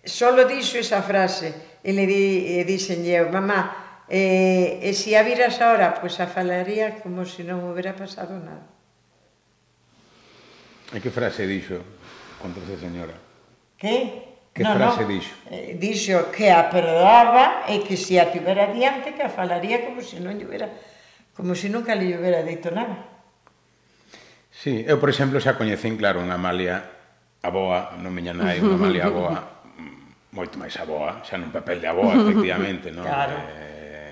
[0.02, 5.62] solo dixo esa frase e le di, e dixenlle mamá eh, e se a viras
[5.62, 8.73] ahora, pois pues a falaría como se si non houbera pasado nada
[10.92, 11.80] E que frase dixo
[12.36, 13.16] contra esa señora?
[13.80, 14.36] Que?
[14.52, 15.08] Que no, frase no.
[15.08, 15.34] dixo?
[15.48, 20.04] Eh, dixo que a perdoaba e que se a tivera diante que a falaría como
[20.04, 20.68] se non lluvera,
[21.32, 23.14] como se nunca lle hubiera dito nada.
[24.54, 26.84] Sí, eu, por exemplo, xa coñecín, claro, unha Amalia
[27.42, 29.64] aboa, non miña nai, unha Amalia aboa,
[30.36, 33.02] moito máis aboa, xa nun papel de aboa, efectivamente, non?
[33.08, 33.34] Claro.
[33.34, 33.63] Eh,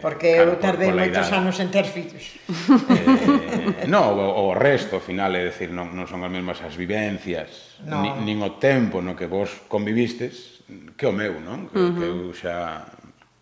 [0.02, 2.42] Porque claro, eu tardei por, moitos anos en ter fillos.
[2.50, 6.74] Eh, no, o, o resto, ao final, é decir, non, non son as mesmas as
[6.74, 8.02] vivencias, no.
[8.02, 10.66] ni, nin o tempo no que vos convivistes,
[10.98, 11.70] que o meu, non?
[11.70, 11.94] Que, uh -huh.
[11.94, 12.82] que eu xa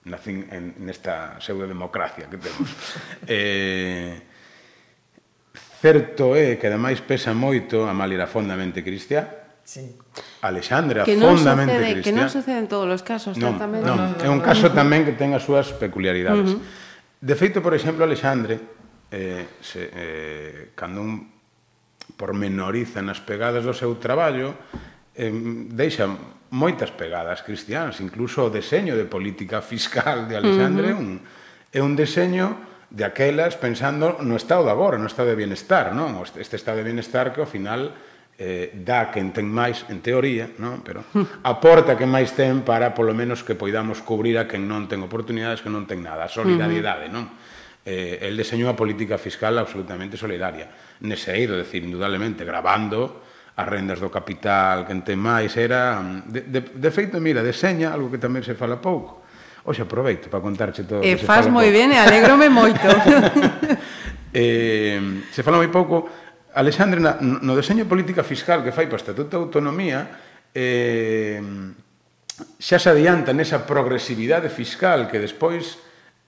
[0.05, 2.69] nacín en, nesta pseudo-democracia que temos.
[3.25, 4.21] eh,
[5.81, 9.40] certo é que ademais pesa moito, a mal era fondamente cristiá,
[9.71, 9.95] Sí.
[10.43, 12.03] Alexandra, que non fondamente sucede, cristiana.
[12.03, 13.87] Que non sucede en todos os casos, non, certamente.
[13.87, 16.59] Non, é un caso tamén que ten as súas peculiaridades.
[16.59, 17.23] Uh -huh.
[17.23, 18.59] De feito, por exemplo, Alexandre,
[19.15, 21.23] eh, se, eh, cando un
[22.19, 24.59] pormenoriza nas pegadas do seu traballo,
[25.15, 25.31] eh,
[25.71, 26.11] deixa
[26.51, 31.07] moitas pegadas cristianas, incluso o deseño de política fiscal de Alexandre uh -huh.
[31.15, 31.23] un,
[31.71, 32.59] é un deseño
[32.91, 36.19] de aquelas pensando no estado de agora, no estado de bienestar, non?
[36.35, 37.95] Este estado de bienestar que ao final
[38.41, 40.81] eh, dá quen ten máis, en teoría, non?
[40.81, 41.05] pero
[41.45, 45.61] aporta quen máis ten para polo menos que poidamos cubrir a quen non ten oportunidades,
[45.61, 47.29] que non ten nada, a solidariedade, non?
[47.85, 50.73] Eh, el deseñou a política fiscal absolutamente solidaria.
[51.05, 53.29] Nese eido, decir, indudablemente, gravando
[53.61, 56.01] as rendas do capital, quen ten máis, era...
[56.25, 59.21] De, de, de feito, mira, deseña algo que tamén se fala pouco.
[59.69, 61.05] Oxe, aproveito para contarche todo.
[61.05, 62.89] E fas moi ben e alegrome moito.
[64.33, 66.20] eh, se fala moi pouco
[66.55, 70.01] Alexandre, na, no deseño de política fiscal que fai para o Estatuto de Autonomía,
[70.55, 71.39] eh,
[72.59, 75.79] xa se adianta nesa progresividade fiscal que despois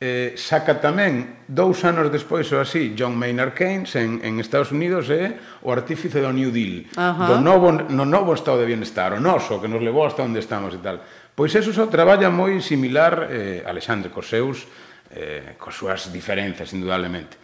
[0.03, 5.11] eh, saca tamén, dous anos despois ou así, John Maynard Keynes en, en Estados Unidos
[5.11, 7.27] é eh, o artífice do New Deal, Ajá.
[7.31, 10.75] do novo, no novo estado de bienestar, o noso, que nos levou hasta onde estamos
[10.75, 11.03] e tal.
[11.35, 14.67] Pois eso só traballa moi similar eh, Alexandre cos seus,
[15.15, 17.42] eh, cos súas diferenzas, indudablemente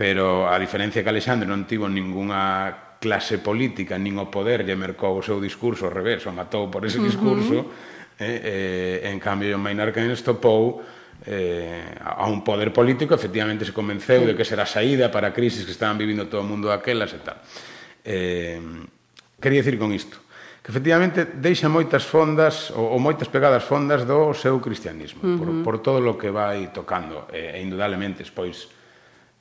[0.00, 5.12] pero a diferencia que Alexandre non tivo ningunha clase política, nin o poder lle mercou
[5.12, 8.16] o seu discurso ao revés, o matou por ese discurso, uh -huh.
[8.16, 10.80] eh, eh, en cambio, John Maynard Keynes topou
[11.28, 15.68] eh, a un poder político, efectivamente se convenceu de que será saída para a crisis
[15.68, 17.36] que estaban vivindo todo o mundo aquelas e tal.
[18.00, 18.56] Eh,
[19.36, 20.16] quería dicir con isto,
[20.64, 25.60] que efectivamente deixa moitas fondas ou, ou moitas pegadas fondas do seu cristianismo, uh -huh.
[25.60, 28.79] por, por todo lo que vai tocando, e, eh, e indudablemente, pois,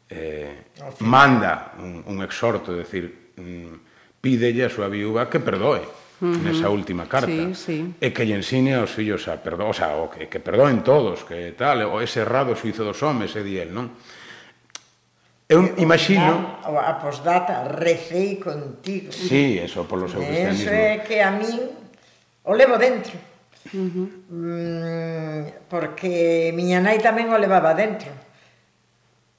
[0.09, 3.73] eh, manda un, un exhorto, é dicir, mm,
[4.19, 6.43] pídelle a súa viúva que perdoe uh -huh.
[6.43, 7.29] nesa última carta.
[7.29, 7.77] Sí, sí.
[8.01, 11.23] E que lle ensine aos fillos a perdoar, o sea, o que, que perdoen todos,
[11.23, 13.93] que tal, o ese errado suizo dos homes, e di el, non?
[15.49, 16.61] Eu imagino...
[16.61, 19.09] A, a posdata, recei contigo.
[19.09, 20.61] Sí, eso, polo seu cristianismo.
[20.61, 21.57] Eso é que a min
[22.45, 23.17] o levo dentro.
[23.73, 24.07] Uh -huh.
[24.29, 28.13] mm, porque miña nai tamén o levaba dentro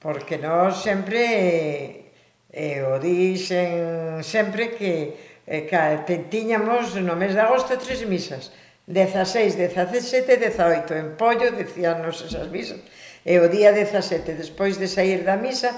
[0.01, 2.09] porque nós sempre
[2.49, 5.13] eh, o dixen sempre que
[5.45, 8.51] eh, que tiñamos no mes de agosto tres misas.
[8.89, 12.81] 16, 17 18 en pollo decíanos esas misas.
[13.21, 15.69] E o día 17 despois de sair da misa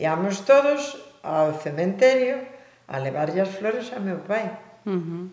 [0.00, 2.40] íamos todos ao cementerio
[2.88, 4.48] a levarlle as flores a meu pai.
[4.88, 5.24] Uh -huh.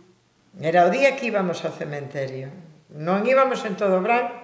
[0.59, 2.51] era o día que íbamos ao cementerio.
[2.91, 4.35] Non íbamos en todo branco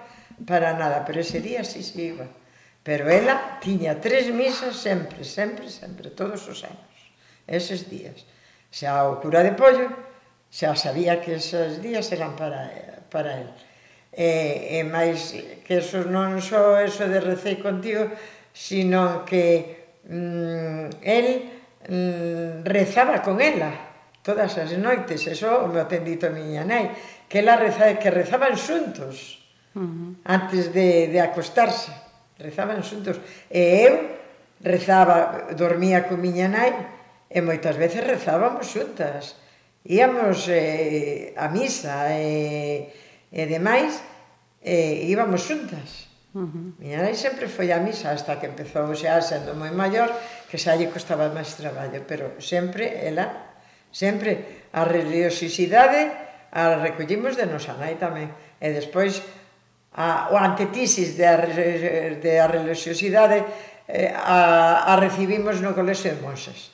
[0.48, 2.24] para nada, pero ese día sí se sí, iba.
[2.82, 6.98] Pero ela tiña tres misas sempre, sempre, sempre, todos os anos,
[7.46, 8.26] eses días.
[8.74, 9.86] Xa o cura de Pollo
[10.52, 12.68] xa sabía que eses días eran para,
[13.08, 13.48] para el.
[14.12, 15.32] E, e máis
[15.64, 18.12] que eso non só eso de recei contigo,
[18.52, 21.26] sino que mm, el
[21.88, 23.72] mm, rezaba con ela
[24.20, 26.92] todas as noites, eso me atendito a miña nai,
[27.30, 29.40] que ela reza, que rezaban xuntos
[29.72, 30.10] uh -huh.
[30.28, 32.01] antes de, de acostarse
[32.42, 33.22] rezaban xuntos.
[33.48, 33.94] E eu
[34.60, 36.74] rezaba, dormía con miña nai,
[37.30, 39.38] e moitas veces rezábamos xuntas.
[39.82, 42.92] Íamos eh, a misa e,
[43.32, 43.98] e demais,
[44.62, 46.12] e íbamos xuntas.
[46.32, 46.68] Uh -huh.
[46.78, 50.08] Miña nai sempre foi a misa hasta que empezou xa sendo moi maior,
[50.48, 53.56] que xa lle costaba máis traballo, pero sempre ela,
[53.90, 58.28] sempre a religiosidade a recollimos de nosa nai tamén.
[58.60, 59.24] E despois
[59.94, 63.44] a, o antetisis de, de a religiosidade
[63.88, 66.72] eh, a, a recibimos no colexo de monxas.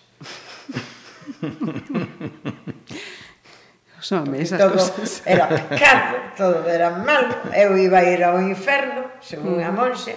[3.98, 5.22] Os esas todo cosas.
[5.26, 7.34] era pecado, todo era malo.
[7.50, 9.66] Eu iba a ir ao inferno, según mm.
[9.66, 10.14] a monxe,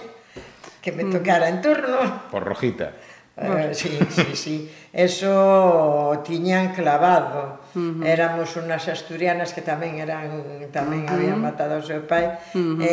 [0.78, 2.30] que me tocara en turno.
[2.30, 2.94] Por rojita.
[3.36, 4.74] Eh, sí, sí, sí.
[4.92, 7.60] Eso tiñan clavado.
[7.74, 8.06] Uh -huh.
[8.06, 10.28] Éramos unas asturianas que tamén eran
[10.68, 11.12] tamén uh -huh.
[11.16, 12.28] habían matado o seu pai.
[12.52, 12.84] Uh -huh.
[12.84, 12.92] Eh,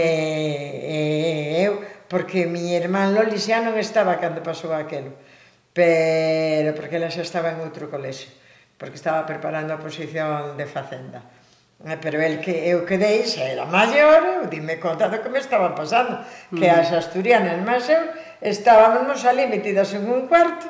[0.79, 5.11] e, eh, e eu porque mi irmán Loli xa non estaba cando pasou aquilo.
[5.75, 8.31] Pero porque ela xa estaba en outro colexio,
[8.79, 11.19] porque estaba preparando a posición de facenda.
[11.83, 15.39] Eh, pero el que eu quedei, xa era maior, eu dime conta do que me
[15.39, 16.79] estaba pasando, que uh -huh.
[16.79, 18.03] as asturianas máis eu
[18.41, 20.67] estábamos ali metidas en un cuarto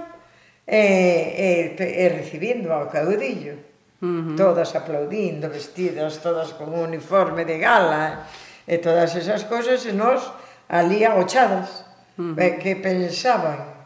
[0.65, 3.57] e, e, e recibindo ao caudillo.
[3.99, 4.35] Uh -huh.
[4.37, 8.25] Todas aplaudindo, vestidas, todas con un uniforme de gala
[8.65, 10.23] e todas esas cosas e nós
[10.69, 11.85] ali agochadas.
[12.17, 12.57] Uh -huh.
[12.61, 13.79] Que pensaban.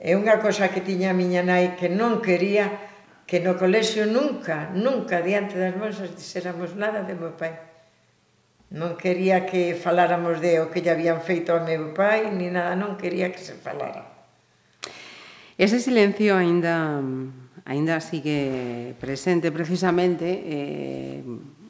[0.00, 2.90] É unha cosa que tiña a miña nai que non quería
[3.30, 7.69] que no colexio nunca, nunca diante das monsas dixéramos nada de meu pai.
[8.70, 12.78] Non quería que faláramos de o que lle habían feito ao meu pai, ni nada,
[12.78, 14.06] non quería que se falara.
[15.58, 17.02] Ese silencio aínda
[17.66, 21.22] aínda sigue presente precisamente eh,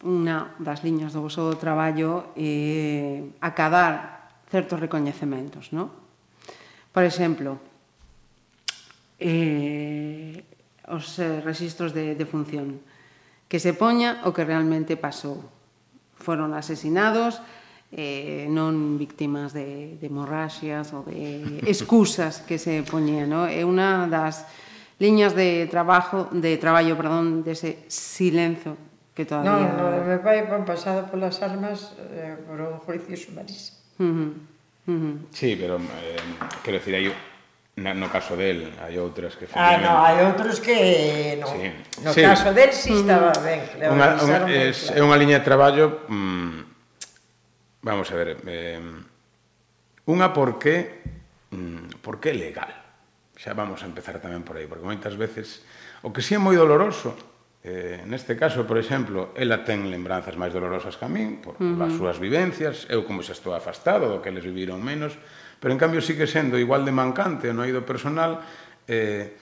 [0.05, 5.89] unha das liñas do vosso traballo é eh, acadar certos recoñecementos, non?
[6.93, 7.61] Por exemplo,
[9.21, 10.41] eh,
[10.89, 12.81] os eh, registros de, de función
[13.49, 15.60] que se poña o que realmente pasou
[16.21, 17.41] foron asesinados
[17.91, 23.51] eh, non víctimas de, de hemorraxias ou de excusas que se poñían no?
[23.51, 24.47] É unha das
[25.01, 28.77] liñas de trabajo de traballo, perdón, dese silencio
[29.17, 29.75] que todavía...
[29.75, 33.81] Non, no, no meu pai foi pasado polas armas eh, por un juicio sumarísimo.
[33.99, 34.31] Uh -huh.
[34.87, 35.15] Uh -huh.
[35.35, 36.21] Sí, pero eh,
[36.63, 37.11] quero decir, hai
[37.77, 39.47] Na, no caso del, hai outras que...
[39.55, 41.39] Ah, no, hai outros que...
[41.39, 41.71] No, sí.
[42.03, 42.21] no sí.
[42.21, 43.01] caso del si sí mm.
[43.07, 43.61] estaba ben.
[43.95, 46.05] Unha, un, é, é unha liña de traballo...
[46.11, 46.67] Mmm,
[47.81, 48.37] vamos a ver...
[48.45, 48.83] Eh,
[50.11, 51.01] unha porque...
[51.55, 52.75] Mmm, porque é legal.
[53.39, 55.65] Xa vamos a empezar tamén por aí, porque moitas veces...
[56.05, 57.17] O que si sí é moi doloroso,
[57.65, 61.65] eh, neste caso, por exemplo, ela ten lembranzas máis dolorosas que a min, por, uh
[61.65, 61.87] -huh.
[61.89, 65.17] as súas vivencias, eu como xa estou afastado do que eles viviron menos,
[65.61, 68.41] Pero en cambio sigue sendo igual de mancante no eido personal
[68.89, 69.37] eh,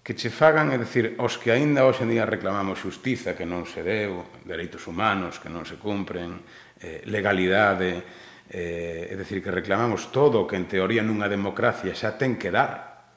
[0.00, 3.68] que che fagan, é dicir, os que aínda hoxe en día reclamamos xustiza que non
[3.68, 6.40] se deu, dereitos humanos que non se cumpren,
[6.80, 8.00] eh, legalidade,
[8.48, 12.48] eh, é dicir, que reclamamos todo o que en teoría nunha democracia xa ten que
[12.48, 13.12] dar.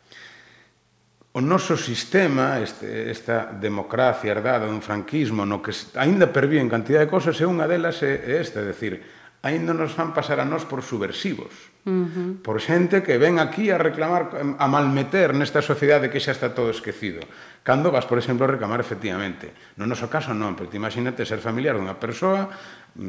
[1.32, 7.08] O noso sistema, este, esta democracia herdada dun franquismo no que aínda perviven cantidad de
[7.08, 9.00] cosas e unha delas é esta, é dicir,
[9.40, 12.30] aínda nos fan pasar a nós por subversivos Uh -huh.
[12.46, 16.70] Por xente que ven aquí a reclamar, a malmeter nesta sociedade que xa está todo
[16.70, 17.26] esquecido.
[17.66, 19.50] Cando vas, por exemplo, a reclamar efectivamente.
[19.82, 22.54] No noso caso non, pero te imagínate ser familiar dunha persoa,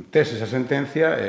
[0.08, 1.28] tes esa sentencia e,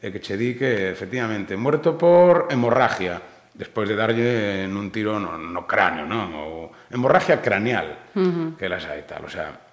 [0.00, 3.20] e, e que che di que efectivamente morto por hemorragia
[3.52, 6.32] despois de darlle nun tiro no, no cráneo, non?
[6.32, 8.48] Ou hemorragia craneal, uh -huh.
[8.56, 9.71] que las hai tal, o sea,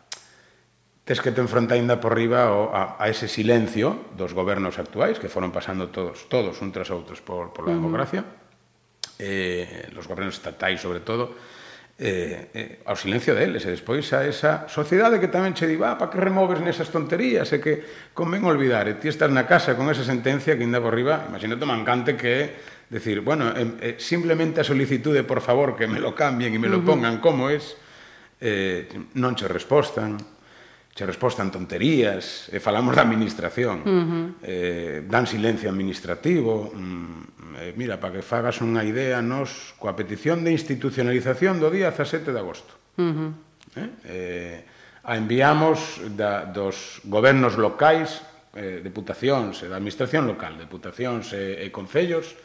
[1.09, 5.17] tes que te enfrontar ainda por riba ao, a, a ese silencio dos gobernos actuais
[5.17, 9.17] que foron pasando todos, todos un tras outros por, por la democracia, uh -huh.
[9.17, 11.33] eh, los gobernos estatais sobre todo,
[11.97, 15.97] eh, eh, ao silencio deles e despois a esa sociedade que tamén che di ah,
[15.97, 17.81] para que removes nesas tonterías e que
[18.13, 21.65] convén olvidar e ti estás na casa con esa sentencia que ainda por riba imagínate
[21.65, 22.45] o mancante que é
[22.93, 26.69] decir, bueno, eh, eh, simplemente a solicitude por favor que me lo cambien e me
[26.69, 27.73] lo pongan como es
[28.37, 28.85] eh,
[29.17, 30.38] non che respostan
[30.99, 33.88] che respostan tonterías, e falamos da administración.
[33.88, 34.25] Uh -huh.
[34.43, 36.75] eh, dan silencio administrativo.
[36.75, 41.95] Mm, eh, mira, para que fagas unha idea, nos coa petición de institucionalización do día
[41.95, 42.75] 17 de agosto.
[42.99, 43.31] Uh -huh.
[43.79, 43.89] eh?
[44.03, 44.57] Eh,
[45.07, 48.19] a enviamos da, dos gobernos locais,
[48.59, 52.35] eh, deputacións, da administración local, deputacións e, e concellos,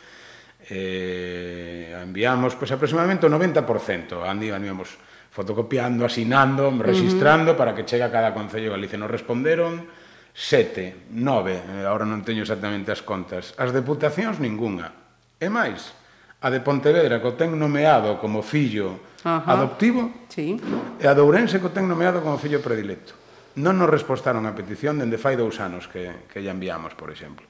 [0.71, 4.95] eh, enviamos pois, aproximadamente o 90%, andiamos
[5.35, 7.59] fotocopiando, asinando, registrando uh -huh.
[7.59, 8.94] para que chegue a cada Concello de Galicia.
[8.94, 9.83] Nos responderon
[10.31, 13.51] sete, nove, eh, ahora non teño exactamente as contas.
[13.59, 14.94] As deputacións, ningunha.
[15.42, 15.90] E máis,
[16.38, 19.59] a de Pontevedra, que o ten nomeado como fillo Ajá.
[19.59, 20.55] adoptivo, sí.
[21.03, 23.18] e a de Ourense, que o ten nomeado como fillo predilecto.
[23.59, 27.42] Non nos respostaron a petición dende fai dous anos que, que lle enviamos, por exemplo.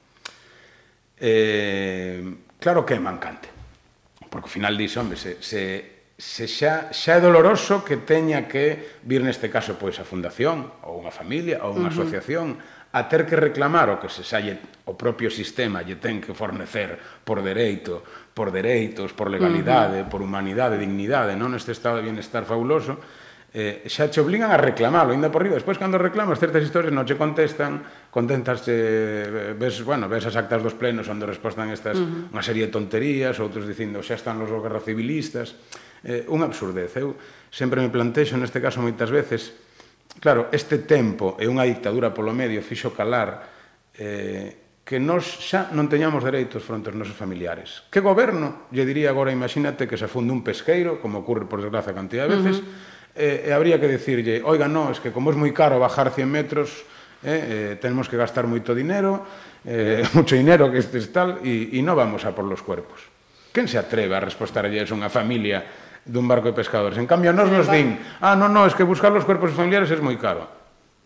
[1.21, 3.45] Eh, claro que é mancante,
[4.25, 8.99] porque ao final dice, hombre, se, se se xa, xa é doloroso que teña que
[9.03, 11.95] vir neste caso pois a fundación ou unha familia ou unha uh -huh.
[12.07, 12.47] asociación
[12.95, 14.55] a ter que reclamar o que se salle
[14.87, 16.95] o propio sistema lle ten que fornecer
[17.27, 17.99] por dereito,
[18.31, 20.11] por dereitos, por legalidade, uh -huh.
[20.11, 22.95] por humanidade, dignidade, non neste estado de bienestar fabuloso,
[23.51, 25.59] eh, xa che obligan a reclamarlo, ainda por riba.
[25.59, 30.79] Despois, cando reclamas certas historias, non che contestan, contentasche, ves, bueno, ves as actas dos
[30.79, 32.35] plenos onde respostan estas uh -huh.
[32.35, 35.59] unha serie de tonterías, outros dicindo xa están los guerra civilistas,
[36.05, 36.93] eh, unha absurdez.
[37.01, 37.17] Eu
[37.49, 39.57] sempre me plantexo neste caso moitas veces,
[40.21, 43.49] claro, este tempo e unha dictadura polo medio fixo calar
[43.97, 47.89] eh, que nós xa non teñamos dereitos fronte aos nosos familiares.
[47.89, 51.97] Que goberno lle diría agora, imagínate que se funde un pesqueiro, como ocurre por desgraza
[51.97, 53.17] cantidad de veces, uh -huh.
[53.17, 56.29] eh, e habría que decirlle, oiga, no, es que como é moi caro bajar 100
[56.29, 56.85] metros,
[57.25, 59.25] eh, eh, tenemos que gastar moito dinero,
[59.65, 63.01] eh, mucho dinero que este es tal, e, e non vamos a por los cuerpos.
[63.49, 65.65] Quen se atreve a respostar a unha familia
[66.05, 67.01] dun barco de pescadores.
[67.01, 69.97] En cambio, nos nos din, ah, non, non, es que buscar os cuerpos familiares é
[69.97, 70.45] moi caro.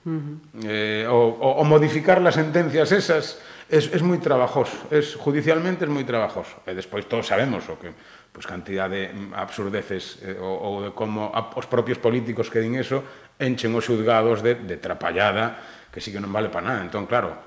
[0.04, 0.36] Uh -huh.
[0.68, 3.40] eh, o, o, o modificar las sentencias esas
[3.70, 6.60] es, es moi trabajoso, es, judicialmente es moi trabajoso.
[6.66, 7.94] E despois todos sabemos o que
[8.34, 12.60] pues, cantidad de mm, absurdeces eh, ou, ou de como a, os propios políticos que
[12.60, 13.06] din eso
[13.38, 15.62] enchen os xuzgados de, de trapallada
[15.94, 16.82] que sí que non vale para nada.
[16.82, 17.38] Entón, claro,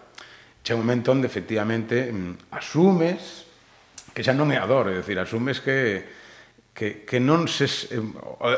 [0.63, 3.51] che un momento onde efectivamente mm, asumes
[4.15, 6.22] que xa non é a dor, é dicir, asumes que
[6.75, 7.69] que, que non se...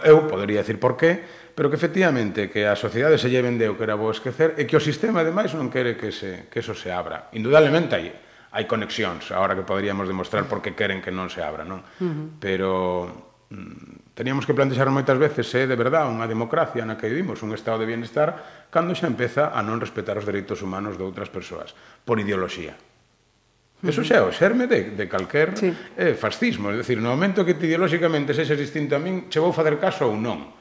[0.06, 1.18] Eu podería decir por qué,
[1.54, 4.78] pero que efectivamente que a sociedade se lle vendeu que era bo esquecer e que
[4.78, 7.30] o sistema, ademais, non quere que, se, que eso se abra.
[7.34, 8.10] Indudablemente hai,
[8.54, 11.82] hai conexións ahora que poderíamos demostrar por que queren que non se abra, non?
[11.98, 12.26] Uh -huh.
[12.38, 12.70] Pero
[13.50, 17.42] mm, teníamos que plantexar moitas veces se é de verdad unha democracia na que vivimos,
[17.42, 21.30] un estado de bienestar, cando xa empeza a non respetar os dereitos humanos de outras
[21.30, 21.74] persoas,
[22.06, 22.78] por ideoloxía.
[23.85, 25.68] Eso xa é o xerme de, de calquer sí.
[25.97, 26.72] eh, fascismo.
[26.72, 30.09] É dicir, no momento que te ideolóxicamente sexes distinto a min, che vou fazer caso
[30.09, 30.57] ou non.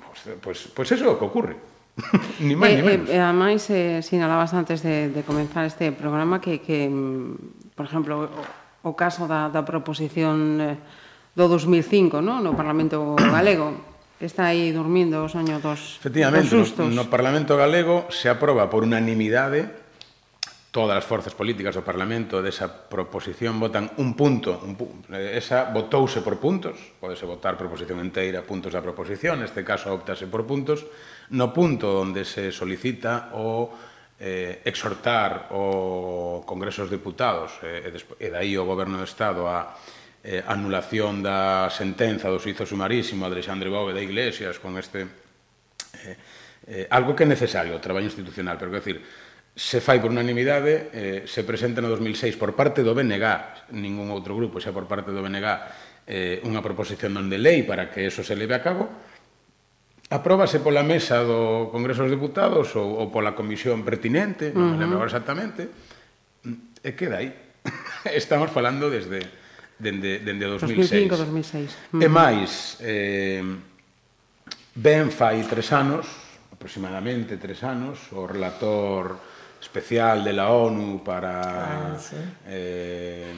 [0.00, 1.56] Pois, pois, pois eso é o que ocorre.
[2.40, 3.06] ni máis, eh, ni eh, menos.
[3.12, 8.32] Eh, ademais, eh, sinalabas antes de, de comenzar este programa que, que mm, por exemplo,
[8.82, 10.76] o, o caso da, da proposición eh,
[11.36, 13.76] do 2005 no, no Parlamento Galego,
[14.24, 16.88] está aí dormindo o soño dos, Efectivamente, dos sustos.
[16.88, 19.83] No, no Parlamento Galego se aproba por unanimidade
[20.74, 26.18] todas as forzas políticas do Parlamento desa proposición votan un punto, un pu esa votouse
[26.18, 30.82] por puntos, podese votar proposición inteira, puntos da proposición, neste caso optase por puntos,
[31.30, 33.70] no punto onde se solicita o
[34.18, 39.78] eh, exhortar o Congreso dos Diputados eh, e, e dai o Goberno do Estado a
[40.26, 45.06] eh, anulación da sentenza do suizo sumarísimo Alexandre Bove da Iglesias con este...
[46.02, 46.18] Eh,
[46.66, 48.98] eh, algo que é necesario o traballo institucional, pero quero decir,
[49.54, 54.34] se fai por unanimidade, eh, se presenta no 2006 por parte do BNG, ningún outro
[54.34, 55.46] grupo, xa por parte do BNG,
[56.10, 58.90] eh, unha proposición non de lei para que eso se leve a cabo,
[60.10, 64.70] apróbase pola mesa do Congreso dos Deputados ou, ou pola comisión pertinente, non uh -huh.
[64.74, 65.70] me lembro exactamente,
[66.82, 67.30] e queda aí.
[68.10, 69.22] Estamos falando desde
[69.78, 71.14] dende, dende 2006.
[71.14, 71.94] 2005, 2006.
[71.94, 72.02] Uh -huh.
[72.02, 72.50] E máis,
[72.82, 73.38] eh,
[74.74, 76.10] ben fai tres anos,
[76.50, 79.33] aproximadamente tres anos, o relator
[79.64, 82.16] especial de la ONU para ah, sí.
[82.46, 83.32] eh,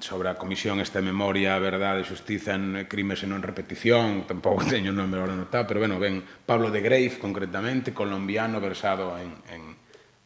[0.00, 4.96] sobre a Comisión esta memoria, verdade, justiza en crimes e non repetición, tampouco teño o
[4.96, 9.76] nome agora notado, pero bueno, ben Pablo de Grave concretamente, colombiano versado en, en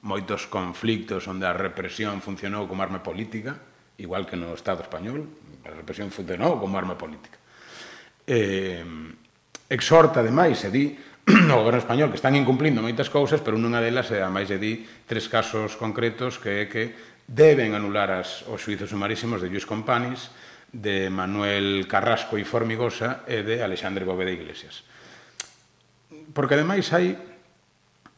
[0.06, 3.58] moitos conflictos onde a represión funcionou como arma política,
[3.98, 5.26] igual que no Estado español,
[5.66, 7.42] a represión funcionou como arma política.
[8.22, 8.86] Eh,
[9.66, 10.94] exhorta, ademais, e di,
[11.54, 14.58] o goberno español que están incumplindo moitas cousas, pero unha delas é a máis de
[14.58, 16.94] di tres casos concretos que é que
[17.30, 20.34] deben anular as, os suizos sumarísimos de Lluís Companis,
[20.70, 24.82] de Manuel Carrasco e Formigosa e de Alexandre Bóveda Iglesias.
[26.34, 27.14] Porque ademais hai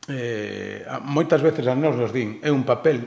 [0.09, 3.05] eh, moitas veces a nós nos din é un papel,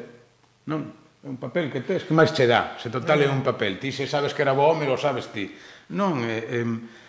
[0.70, 0.94] non?
[1.26, 2.78] É un papel que tes, que máis che dá?
[2.78, 5.50] Se total é un papel, ti se sabes que era bo home, lo sabes ti.
[5.98, 7.05] Non, é, eh, é, eh,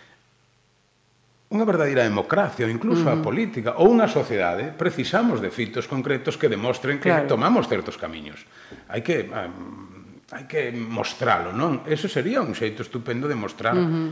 [1.47, 3.15] unha verdadeira democracia, ou incluso uh -huh.
[3.15, 3.23] a mm.
[3.23, 7.31] política, ou unha sociedade, precisamos de fitos concretos que demostren que claro.
[7.31, 8.43] tomamos certos camiños.
[8.91, 11.87] Hai que um, hai que mostralo, non?
[11.87, 14.09] Eso sería un xeito estupendo de mostrar uh -huh.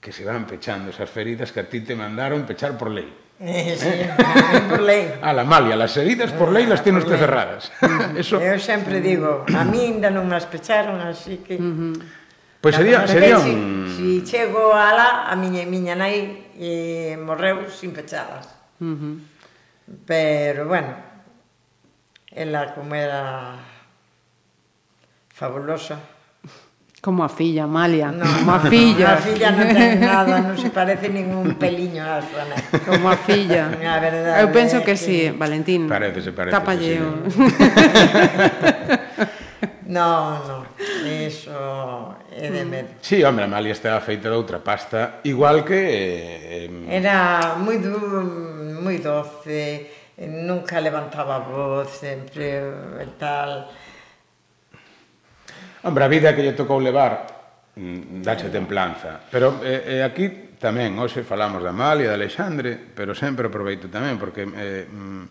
[0.00, 3.12] que se van pechando esas feridas que a ti te mandaron pechar por lei.
[3.36, 4.16] Eh, sí, eh?
[4.72, 5.12] por lei.
[5.28, 7.68] A la malia, las heridas por lei las ah, tienes usted cerradas.
[8.16, 8.40] Eso...
[8.40, 11.60] Eu sempre digo, a mí ainda non as pecharon, así que...
[11.60, 12.21] Uh -huh
[12.62, 13.90] Pois sería, sería un...
[13.90, 18.46] Si, si chego alá, a miña, miña nai e morreu sin pechadas.
[18.78, 19.18] Uh -huh.
[20.06, 20.94] Pero, bueno,
[22.30, 23.58] ela como era
[25.34, 25.98] fabulosa.
[27.02, 28.14] Como a filla, Amalia.
[28.14, 29.14] No, como a filla.
[29.14, 32.62] A filla non ten nada, non se parece ningún peliño a súa nai.
[32.86, 33.74] Como a filla.
[33.90, 35.90] A verdade, Eu penso que, que sí, Valentín.
[35.90, 36.54] Parece, parece.
[36.54, 37.26] Tapalleo.
[37.26, 37.42] Sí.
[39.98, 40.58] no, no.
[41.02, 42.88] Eso e de medo.
[43.00, 46.68] Sí, hombre, Amalia estaba feita de outra pasta, igual que...
[46.68, 47.92] Eh, Era moi, du,
[48.80, 52.64] moi doce, nunca levantaba a voz, sempre
[53.20, 53.68] tal...
[55.84, 57.26] Hombre, a vida que lle tocou levar
[57.76, 63.12] mm, dache templanza, pero eh, eh, aquí tamén, hoxe falamos de Amalia, de Alexandre, pero
[63.18, 65.24] sempre aproveito tamén, porque eh, mm,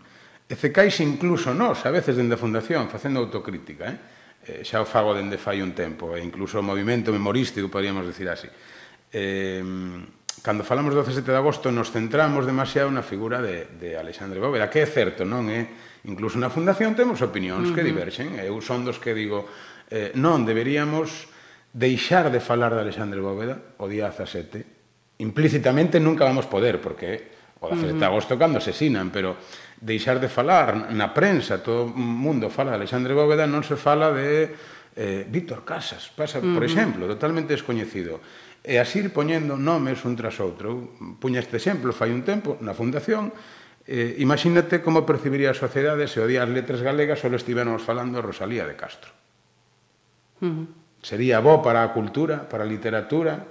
[0.44, 4.11] e cecais incluso nós, a veces dende a Fundación, facendo autocrítica, eh?
[4.46, 8.26] eh, xa o fago dende fai un tempo, e incluso o movimento memorístico, podríamos decir
[8.26, 8.48] así.
[9.12, 9.62] Eh,
[10.42, 14.66] cando falamos do 17 de agosto nos centramos demasiado na figura de, de Alexandre Bóveda,
[14.66, 15.70] que é certo, non é?
[16.08, 17.74] Incluso na Fundación temos opinións uh -huh.
[17.78, 18.40] que diverxen.
[18.42, 19.46] Eu son dos que digo,
[19.92, 21.30] eh, non, deberíamos
[21.70, 25.22] deixar de falar de Alexandre Bóveda o día 17.
[25.22, 27.30] Implícitamente nunca vamos poder, porque
[27.62, 28.00] o 17 uh -huh.
[28.02, 29.38] de agosto cando asesinan, pero
[29.82, 34.14] deixar de falar na prensa, todo o mundo fala de Alexandre Bóveda, non se fala
[34.14, 34.54] de
[34.94, 36.54] eh, Víctor Casas, pasa, uh -huh.
[36.54, 38.22] por exemplo, totalmente descoñecido.
[38.62, 40.94] E así ir poñendo nomes un tras outro.
[41.18, 43.34] Puña este exemplo fai un tempo na Fundación,
[43.86, 48.22] Eh, imagínate como percibiría a sociedade se o día as letras galegas só estivéramos falando
[48.22, 49.10] de Rosalía de Castro.
[50.38, 50.66] Uh -huh.
[51.02, 53.42] Sería bo para a cultura, para a literatura.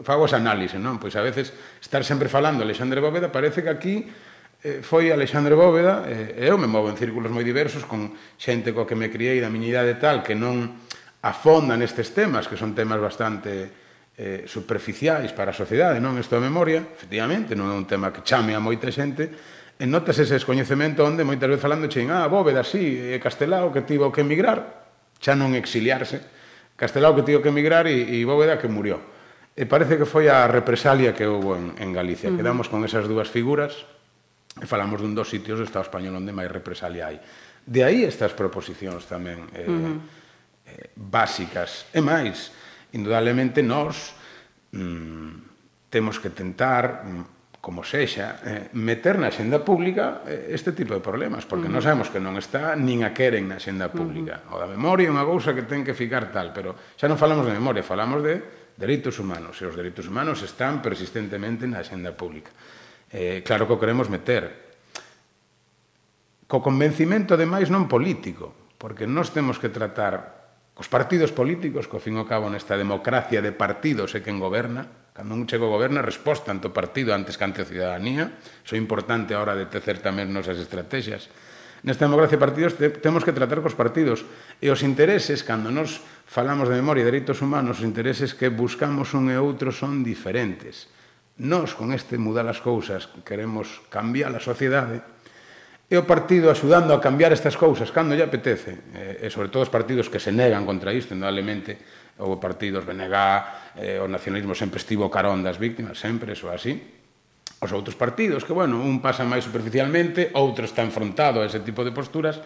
[0.00, 0.96] Fago ese análise, non?
[0.96, 1.52] Pois a veces
[1.84, 3.96] estar sempre falando Alexandre Bóveda parece que aquí
[4.58, 8.90] Eh, foi Alexandre Bóveda, e eu me movo en círculos moi diversos con xente coa
[8.90, 10.82] que me criei da miña idade tal que non
[11.22, 13.70] afonda nestes temas, que son temas bastante
[14.18, 16.18] eh, superficiais para a sociedade, non?
[16.18, 19.30] Isto a memoria, efectivamente, non é un tema que chame a moita xente,
[19.78, 23.86] e notas ese descoñecemento onde moitas veces falando chen, ah, Bóveda, sí, e Castelao que
[23.86, 24.90] tivo que emigrar,
[25.22, 26.18] xa non exiliarse,
[26.74, 28.98] Castelao que tivo que emigrar e, e Bóveda que murió.
[29.54, 32.26] E parece que foi a represalia que houve en, en Galicia.
[32.26, 32.38] Uh -huh.
[32.42, 33.86] Quedamos con esas dúas figuras,
[34.62, 37.18] E falamos dun dos sitios do Estado español onde máis represalia hai.
[37.68, 39.96] De aí estas proposicións tamén eh, uh -huh.
[40.66, 41.86] eh, básicas.
[41.94, 42.50] E máis,
[42.96, 44.16] indudablemente nós
[44.72, 50.94] mm, temos que tentar mm, como sexa, eh, meter na xenda pública eh, este tipo
[50.94, 51.76] de problemas, porque uh -huh.
[51.76, 54.40] non sabemos que non está, nin a queren na xenda pública.
[54.46, 54.56] Uh -huh.
[54.56, 57.44] O da memoria é unha cousa que ten que ficar tal, pero xa non falamos
[57.44, 58.40] de memoria, falamos de
[58.78, 62.54] delitos humanos, e os delitos humanos están persistentemente na xenda pública.
[63.12, 64.76] Eh, claro que o queremos meter.
[66.48, 70.38] Co convencimento, ademais, non político, porque nós temos que tratar
[70.78, 75.34] Os partidos políticos, co fin ao cabo nesta democracia de partidos é quen goberna, cando
[75.34, 79.34] un chego goberna resposta ante o partido antes que ante a ciudadanía, iso é importante
[79.34, 81.26] a hora de tecer tamén nosas estrategias.
[81.82, 84.22] Nesta democracia de partidos te, temos que tratar cos partidos
[84.62, 85.98] e os intereses, cando nos
[86.30, 90.86] falamos de memoria e dereitos humanos, os intereses que buscamos un e outro son diferentes.
[91.38, 94.98] Nós, con este mudar as cousas, queremos cambiar a sociedade,
[95.88, 99.64] e o partido axudando a cambiar estas cousas cando lle apetece, eh, e, sobre todo
[99.64, 101.78] os partidos que se negan contra isto, indudablemente,
[102.20, 103.14] ou partidos BNG,
[103.78, 106.76] eh, o nacionalismo sempre estivo carón das víctimas, sempre, eso así,
[107.62, 111.80] os outros partidos, que, bueno, un pasa máis superficialmente, outro está enfrontado a ese tipo
[111.86, 112.42] de posturas,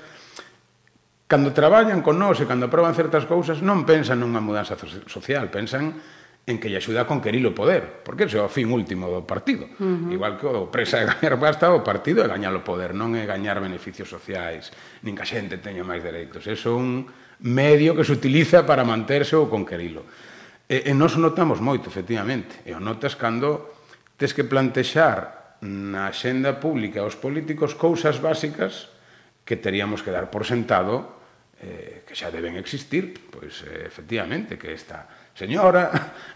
[1.27, 4.77] cando traballan con nós e cando aproban certas cousas, non pensan nunha mudanza
[5.09, 5.97] social, pensan
[6.47, 9.23] en que lle axuda a conquerir o poder, porque ese é o fin último do
[9.23, 9.71] partido.
[9.79, 10.11] Uh -huh.
[10.11, 13.23] Igual que o presa de gañar basta, o partido é gañar o poder, non é
[13.23, 14.75] gañar beneficios sociais,
[15.07, 16.43] nin que a xente teña máis dereitos.
[16.51, 17.07] É un
[17.39, 20.03] medio que se utiliza para manterse ou conquerilo.
[20.67, 22.59] E, e nos notamos moito, efectivamente.
[22.67, 23.71] E o notas cando
[24.19, 28.91] tes que plantexar na xenda pública aos políticos cousas básicas
[29.47, 31.23] que teríamos que dar por sentado
[31.63, 35.91] eh, que xa deben existir, pois eh, efectivamente que esta señora,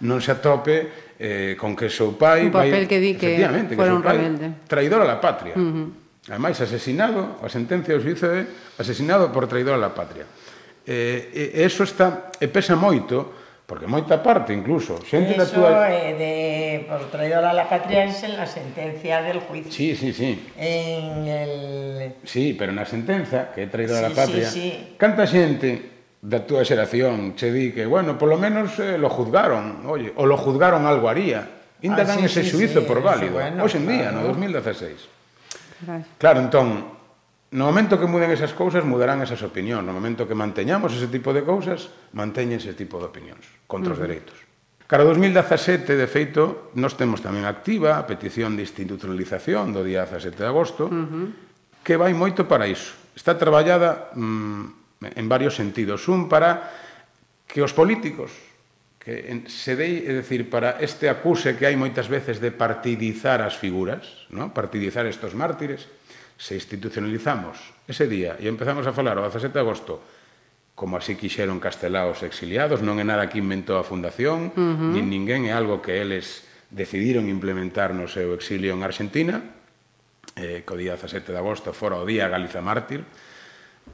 [0.09, 0.77] non se atope
[1.19, 2.49] eh, con que seu pai...
[2.49, 3.37] Un papel vai, que di que
[3.73, 4.47] fueron un rebelde.
[4.69, 5.57] Traidor a la patria.
[5.57, 5.89] Uh -huh.
[6.29, 8.45] Ademais, asesinado, a sentencia do suizo é
[8.83, 10.27] asesinado por traidor a la patria.
[10.83, 15.91] Eh, e, eso está, e pesa moito, porque moita parte incluso xente Eso, da túa...
[15.91, 16.35] é de
[16.87, 19.71] por traidor a la patria es en la sentencia del juicio.
[19.71, 20.51] Sí, sí, sí.
[20.59, 21.53] En el
[22.23, 24.47] Sí, pero na sentenza que é traidor sí, a la patria.
[24.51, 24.99] Sí, sí.
[24.99, 25.96] Canta xente
[26.27, 30.35] da túa xeración che di que, bueno, polo menos eh, lo juzgaron, oye, o lo
[30.35, 31.47] juzgaron algo haría.
[31.87, 34.27] Inda ah, dan sí, ese sí, suizo sí, por válido, bueno, hoxe en día, claro.
[34.27, 35.15] no 2016.
[35.87, 36.05] Claro.
[36.19, 36.67] claro, entón,
[37.55, 39.87] no momento que muden esas cousas, mudarán esas opinións.
[39.87, 44.01] No momento que manteñamos ese tipo de cousas, manteñen ese tipo de opinións contra os
[44.01, 44.11] uh -huh.
[44.11, 44.39] dereitos.
[44.91, 50.43] Cara 2017, de feito, nos temos tamén activa a petición de institucionalización do día 17
[50.43, 51.27] de agosto, uh -huh.
[51.87, 52.99] que vai moito para iso.
[53.15, 56.09] Está traballada mm, en varios sentidos.
[56.09, 56.73] Un para
[57.47, 58.33] que os políticos
[59.07, 63.55] que se dei, é dicir, para este acuse que hai moitas veces de partidizar as
[63.55, 64.51] figuras, ¿no?
[64.51, 65.87] partidizar estos mártires,
[66.35, 70.03] se institucionalizamos ese día e empezamos a falar o 17 de agosto
[70.77, 74.93] como así quixeron castelaos exiliados, non é nada que inventou a Fundación, uh -huh.
[74.93, 79.41] nin ninguén, é algo que eles decidiron implementar no seu exilio en Argentina,
[80.37, 83.09] eh, que o día 17 de agosto fora o día Galiza Mártir,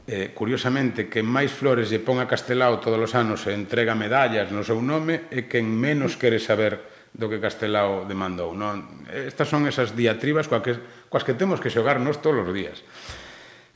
[0.06, 4.50] eh, curiosamente, que máis flores lle pon a Castelao todos os anos e entrega medallas
[4.50, 6.82] no seu nome é quen menos quere saber
[7.12, 8.56] do que Castelao demandou.
[8.56, 9.04] Non?
[9.12, 10.72] Estas son esas diatribas coas que,
[11.06, 12.82] coas que temos que xogarnos todos os días.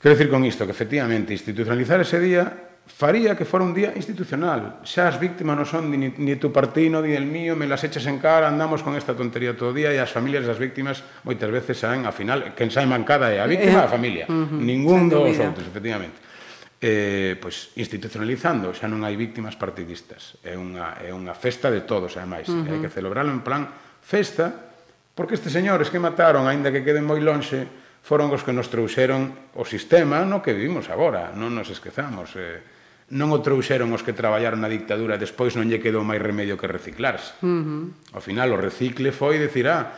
[0.01, 4.81] Quero dicir con isto que, efectivamente, institucionalizar ese día faría que fora un día institucional.
[4.87, 8.07] Xa as víctimas non son ni, ni tu partino, ni del mío, me las eches
[8.07, 11.51] en cara, andamos con esta tontería todo o día e as familias das víctimas moitas
[11.51, 14.25] veces saen, a final, quen sae mancada é a víctima, a familia.
[14.31, 16.23] Uh -huh, Ningún dos outros, efectivamente.
[16.77, 20.39] Eh, pois institucionalizando, xa non hai víctimas partidistas.
[20.47, 22.47] É unha, é unha festa de todos, ademais.
[22.47, 22.71] Uh -huh.
[22.71, 23.67] Hai que celebralo en plan
[24.01, 24.55] festa,
[25.17, 27.67] porque estes señores que mataron, aínda que queden moi lonxe,
[28.07, 32.39] foron os que nos trouxeron o sistema no que vivimos agora, non nos esquezamos.
[32.39, 32.76] Eh,
[33.15, 36.67] non o trouxeron os que traballaron na dictadura, despois non lle quedou máis remedio que
[36.67, 37.39] reciclarse.
[37.39, 38.19] Uh -huh.
[38.19, 39.95] Ao final, o recicle foi decir, ah,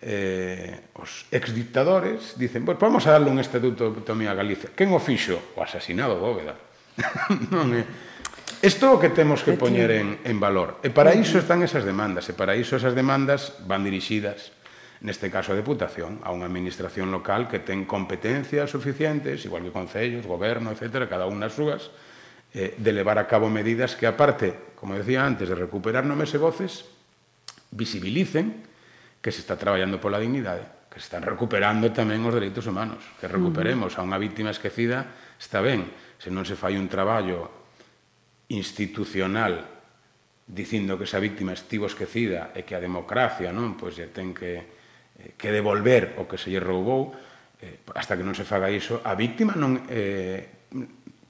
[0.00, 4.72] eh, os exdictadores dicen, pois vamos a darle un estatuto de autonomía a Galicia.
[4.72, 5.52] Quen o fixo?
[5.56, 6.56] O asesinado Bóveda.
[7.52, 7.84] non é...
[8.64, 10.80] Isto o que temos que poñer en, en valor.
[10.80, 14.56] E para iso están esas demandas, e para iso esas demandas van dirixidas
[15.04, 20.24] neste caso a Deputación, a unha administración local que ten competencias suficientes, igual que concellos,
[20.24, 21.92] goberno, etc., cada unha as súas,
[22.56, 26.40] eh, de levar a cabo medidas que, aparte, como decía antes, de recuperar nomes e
[26.40, 26.88] voces,
[27.76, 28.64] visibilicen
[29.20, 33.28] que se está traballando pola dignidade, que se están recuperando tamén os dereitos humanos, que
[33.28, 35.04] recuperemos a unha vítima esquecida,
[35.36, 35.84] está ben,
[36.16, 37.68] se non se fai un traballo
[38.48, 39.60] institucional
[40.48, 44.64] dicindo que esa víctima estivo esquecida e que a democracia non pois lle ten que,
[45.20, 47.12] eh, que devolver o que se lle roubou,
[47.60, 50.72] eh, hasta que non se faga iso, a víctima non eh,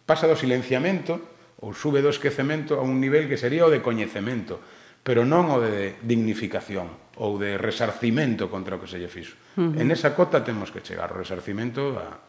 [0.07, 1.19] pasa do silenciamento
[1.61, 4.63] ou sube do esquecemento a un nivel que sería o de coñecemento,
[5.03, 6.89] pero non o de dignificación
[7.21, 9.35] ou de resarcimento contra o que se lle fixo.
[9.59, 9.81] Uh -huh.
[9.83, 12.23] En esa cota temos que chegar o resarcimento da,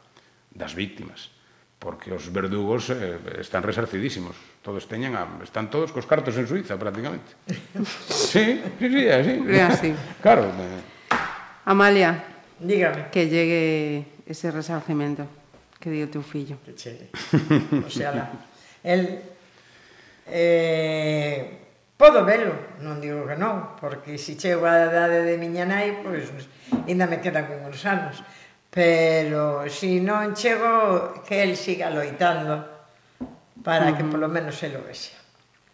[0.51, 1.37] das víctimas
[1.77, 4.33] porque os verdugos eh, están resarcidísimos.
[4.65, 7.37] Todos teñen a, están todos cos cartos en Suiza, prácticamente.
[8.09, 9.33] sí, sí, sí, así.
[9.45, 9.89] É así.
[10.21, 10.49] claro.
[10.49, 10.81] Eh.
[11.69, 13.13] Amalia, dígame.
[13.13, 15.29] Que llegue ese resarcimento
[15.79, 16.57] que di o teu fillo.
[16.65, 17.09] Que chegue.
[17.85, 18.29] O sea, la,
[18.83, 19.21] el
[20.27, 21.57] eh,
[21.97, 25.97] podo velo, non digo que non, porque se si chego a idade de miña nai,
[26.05, 26.29] pois
[26.85, 28.21] ainda me quedan uns anos.
[28.69, 32.61] Pero se si non chego, que el siga loitando
[33.65, 33.97] para uh -huh.
[33.97, 35.16] que polo menos se lo vexe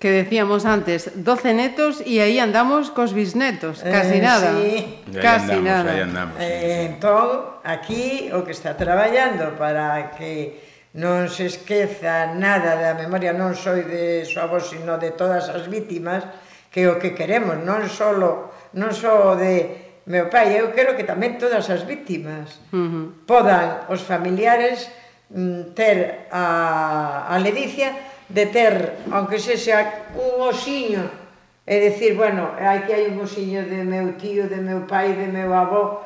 [0.04, 4.52] que decíamos antes, 12 netos e aí andamos cos bisnetos, eh, casi eh, nada.
[4.52, 5.00] Sí.
[5.16, 5.92] Casi andamos, nada.
[6.04, 6.44] Andamos, sí.
[6.44, 7.28] eh, entón,
[7.64, 10.60] aquí o que está traballando para que
[11.00, 15.72] non se esqueza nada da memoria, non soy de súa voz, sino de todas as
[15.72, 16.28] vítimas,
[16.68, 21.40] que o que queremos, non solo, non só de meu pai, eu quero que tamén
[21.40, 23.24] todas as vítimas uh -huh.
[23.24, 24.92] podan os familiares
[25.32, 31.24] mm, ter a, a ledicia de ter, aunque sexa un osiño,
[31.64, 35.56] e decir, bueno, aquí hai un osiño de meu tío, de meu pai, de meu
[35.56, 36.04] avó,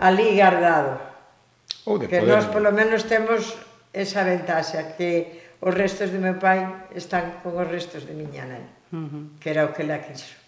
[0.00, 0.96] ali guardado.
[1.84, 2.32] Ou de que poder...
[2.32, 3.52] nós polo menos temos
[3.92, 8.64] esa ventaxa, que os restos de meu pai están con os restos de miña nai,
[8.64, 9.24] uh -huh.
[9.36, 10.40] que era o que la quixo.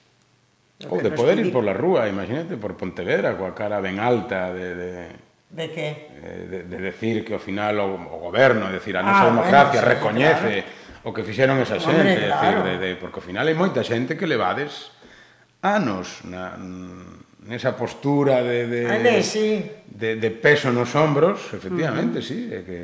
[0.89, 4.69] Ou de poder ir por la rúa, imagínate, por Pontevedra, coa cara ben alta de...
[4.73, 4.93] de...
[5.47, 5.89] De que?
[6.11, 9.81] Eh, de, de decir que ao final o, o goberno, decir, a nosa ah, democracia
[9.81, 12.67] bueno, sí, recoñece claro o que fixeron esa xente, Hombre, claro.
[12.67, 14.91] decir, de, de, porque ao final hai moita xente que levades
[15.63, 16.59] anos na,
[17.47, 19.63] nesa postura de de, ah, Ale, sí.
[19.87, 22.27] de de peso nos hombros, efectivamente, uh -huh.
[22.27, 22.81] sí, é que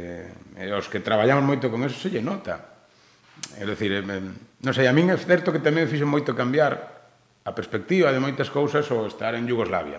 [0.54, 2.86] e os que traballamos moito con eso se lle nota.
[3.58, 4.22] É dicir, eh, eh,
[4.62, 6.78] non sei, a min é certo que tamén fixo moito cambiar
[7.42, 9.98] a perspectiva de moitas cousas ao estar en Yugoslavia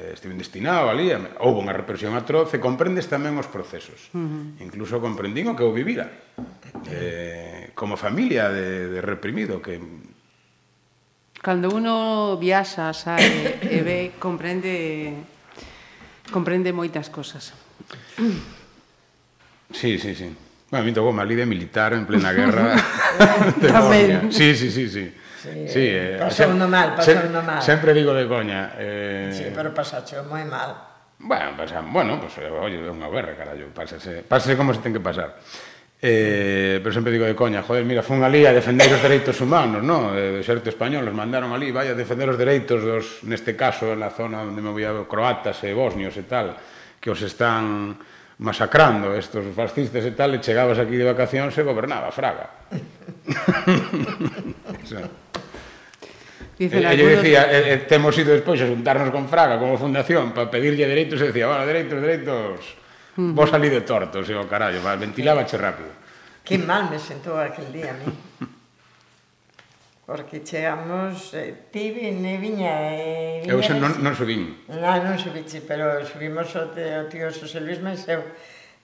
[0.00, 1.12] eh, estiven destinado ali,
[1.44, 4.08] houve unha represión atroz e comprendes tamén os procesos.
[4.16, 4.64] Uh -huh.
[4.64, 6.08] Incluso comprendín o que eu vivira.
[6.88, 9.76] Eh, como familia de, de reprimido que
[11.40, 15.24] Cando uno viaxa, sae e ve, comprende
[16.28, 17.56] comprende moitas cosas.
[19.72, 20.28] Sí, sí, sí.
[20.68, 22.76] Bueno, a mí tocou Malí de militar en plena guerra.
[23.72, 24.28] Tamén.
[24.28, 25.08] sí, sí, sí, sí.
[25.40, 27.64] Sí, sí eh, pasou no mal, pasou no mal.
[27.64, 28.76] Sempre digo de coña.
[28.76, 29.32] Eh...
[29.32, 30.90] Sí, pero pasaxe moi mal.
[31.20, 34.92] Bueno, pasan, bueno, pues, eh, oye, é unha guerra, carallo, pásase, pásase como se ten
[34.92, 35.36] que pasar.
[36.00, 39.84] Eh, pero sempre digo de coña, joder, mira, fun ali a defender os dereitos humanos,
[39.84, 40.16] no?
[40.16, 44.08] Eh, deserto español, os mandaron ali, vai a defender os dereitos dos, neste caso, na
[44.08, 46.56] zona onde me movían croatas e bosnios e tal,
[46.96, 48.00] que os están
[48.40, 52.48] masacrando estos fascistas e tal, e chegabas aquí de vacacións e gobernaba Fraga.
[54.72, 55.04] o sea,
[56.60, 57.22] Dicen eh, algunos...
[57.22, 61.16] decía, eh, eh, temos ido despois a juntarnos con Fraga como fundación para pedirlle dereitos
[61.24, 62.60] e decía, bueno, dereitos, dereitos,
[63.16, 63.32] uh -huh.
[63.32, 65.88] vos salí de tortos, e o carallo, ventilábache rápido.
[66.44, 68.12] Que mal me sentou aquel día, a mí.
[70.04, 73.40] Porque chegamos, eh, ti vine, viña, e...
[73.40, 74.60] Eh, eu xa non, non subín.
[74.68, 78.20] Non, non subiche, pero subimos o, te, o tío Xosé Luis Meseu.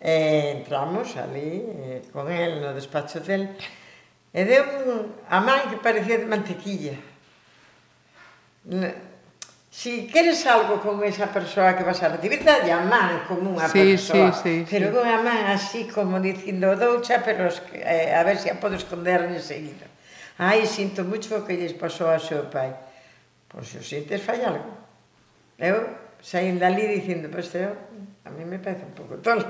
[0.01, 3.53] Eh, entramos ali eh, con el no despacho del
[4.33, 4.65] e deu
[5.29, 7.16] a man que parecía de mantequilla
[9.77, 13.69] Si queres algo con esa persoa que vas a recibir, dalle a man como unha
[13.69, 14.33] sí, persoa.
[14.33, 14.93] Sí, sí, pero sí.
[14.97, 18.75] con a man así como dicindo doucha, pero eh, a ver se si a podo
[18.75, 19.85] esconder enseguida.
[20.41, 22.73] Ai, sinto mucho que lles pasou a seu pai.
[23.53, 24.73] Pois se o sintes fai algo.
[25.61, 25.85] Eu
[26.25, 27.77] saín dali dicindo, pois pues, eu,
[28.25, 29.45] a mí me parece un pouco tolo.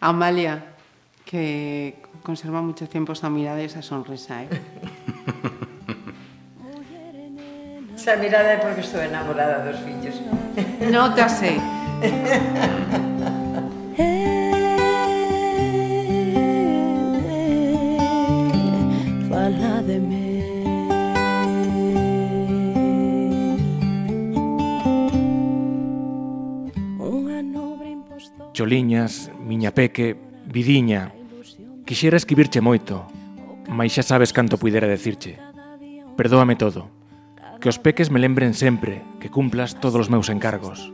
[0.00, 0.72] Amalia,
[1.28, 4.48] que conserva mucho tiempo esa mirada y esa sonrisa, ¿eh?
[8.04, 10.20] Esa mirada é porque estou enamorada dos fillos.
[10.92, 11.56] Notase.
[19.30, 20.44] Fala de mí.
[28.52, 31.10] Choliñas, miña peque, vidiña,
[31.86, 33.08] quixera escribirche moito,
[33.72, 35.40] mas xa sabes canto puidera decirche.
[36.20, 37.03] Perdóame todo.
[37.64, 40.92] Que os peques me lembren sempre, que cumplas todos os meus encargos.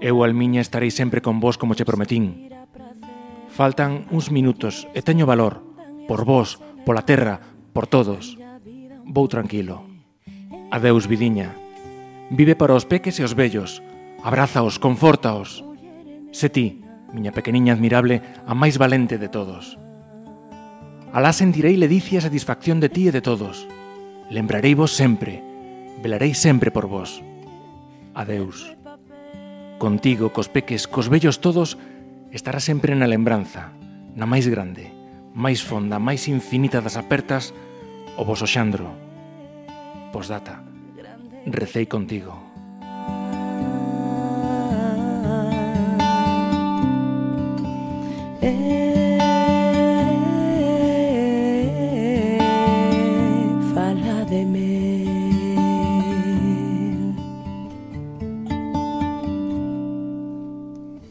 [0.00, 2.48] Eu, Almiña, estarei sempre con vos como che prometín.
[3.52, 5.60] Faltan uns minutos e teño valor,
[6.08, 7.44] por vos, pola terra,
[7.76, 8.40] por todos.
[9.04, 9.84] Vou tranquilo.
[10.72, 11.52] Adeus, vidiña.
[12.32, 13.84] Vive para os peques e os vellos.
[14.24, 15.60] Abrázaos, confórtaos.
[16.32, 16.80] Se ti,
[17.12, 19.76] miña pequeniña admirable, a máis valente de todos.
[21.12, 23.68] Alá sentirei ledicia e satisfacción de ti e de todos.
[24.32, 25.49] Lembrarei vos sempre
[26.02, 27.22] velarei sempre por vos.
[28.14, 28.76] Adeus.
[29.78, 31.78] Contigo, cos peques, cos vellos todos,
[32.32, 33.72] estará sempre na lembranza,
[34.12, 34.92] na máis grande,
[35.32, 37.54] máis fonda, máis infinita das apertas,
[38.16, 38.92] o voso xandro.
[40.12, 40.60] Posdata,
[41.46, 42.36] recei contigo.
[48.42, 48.79] Eh.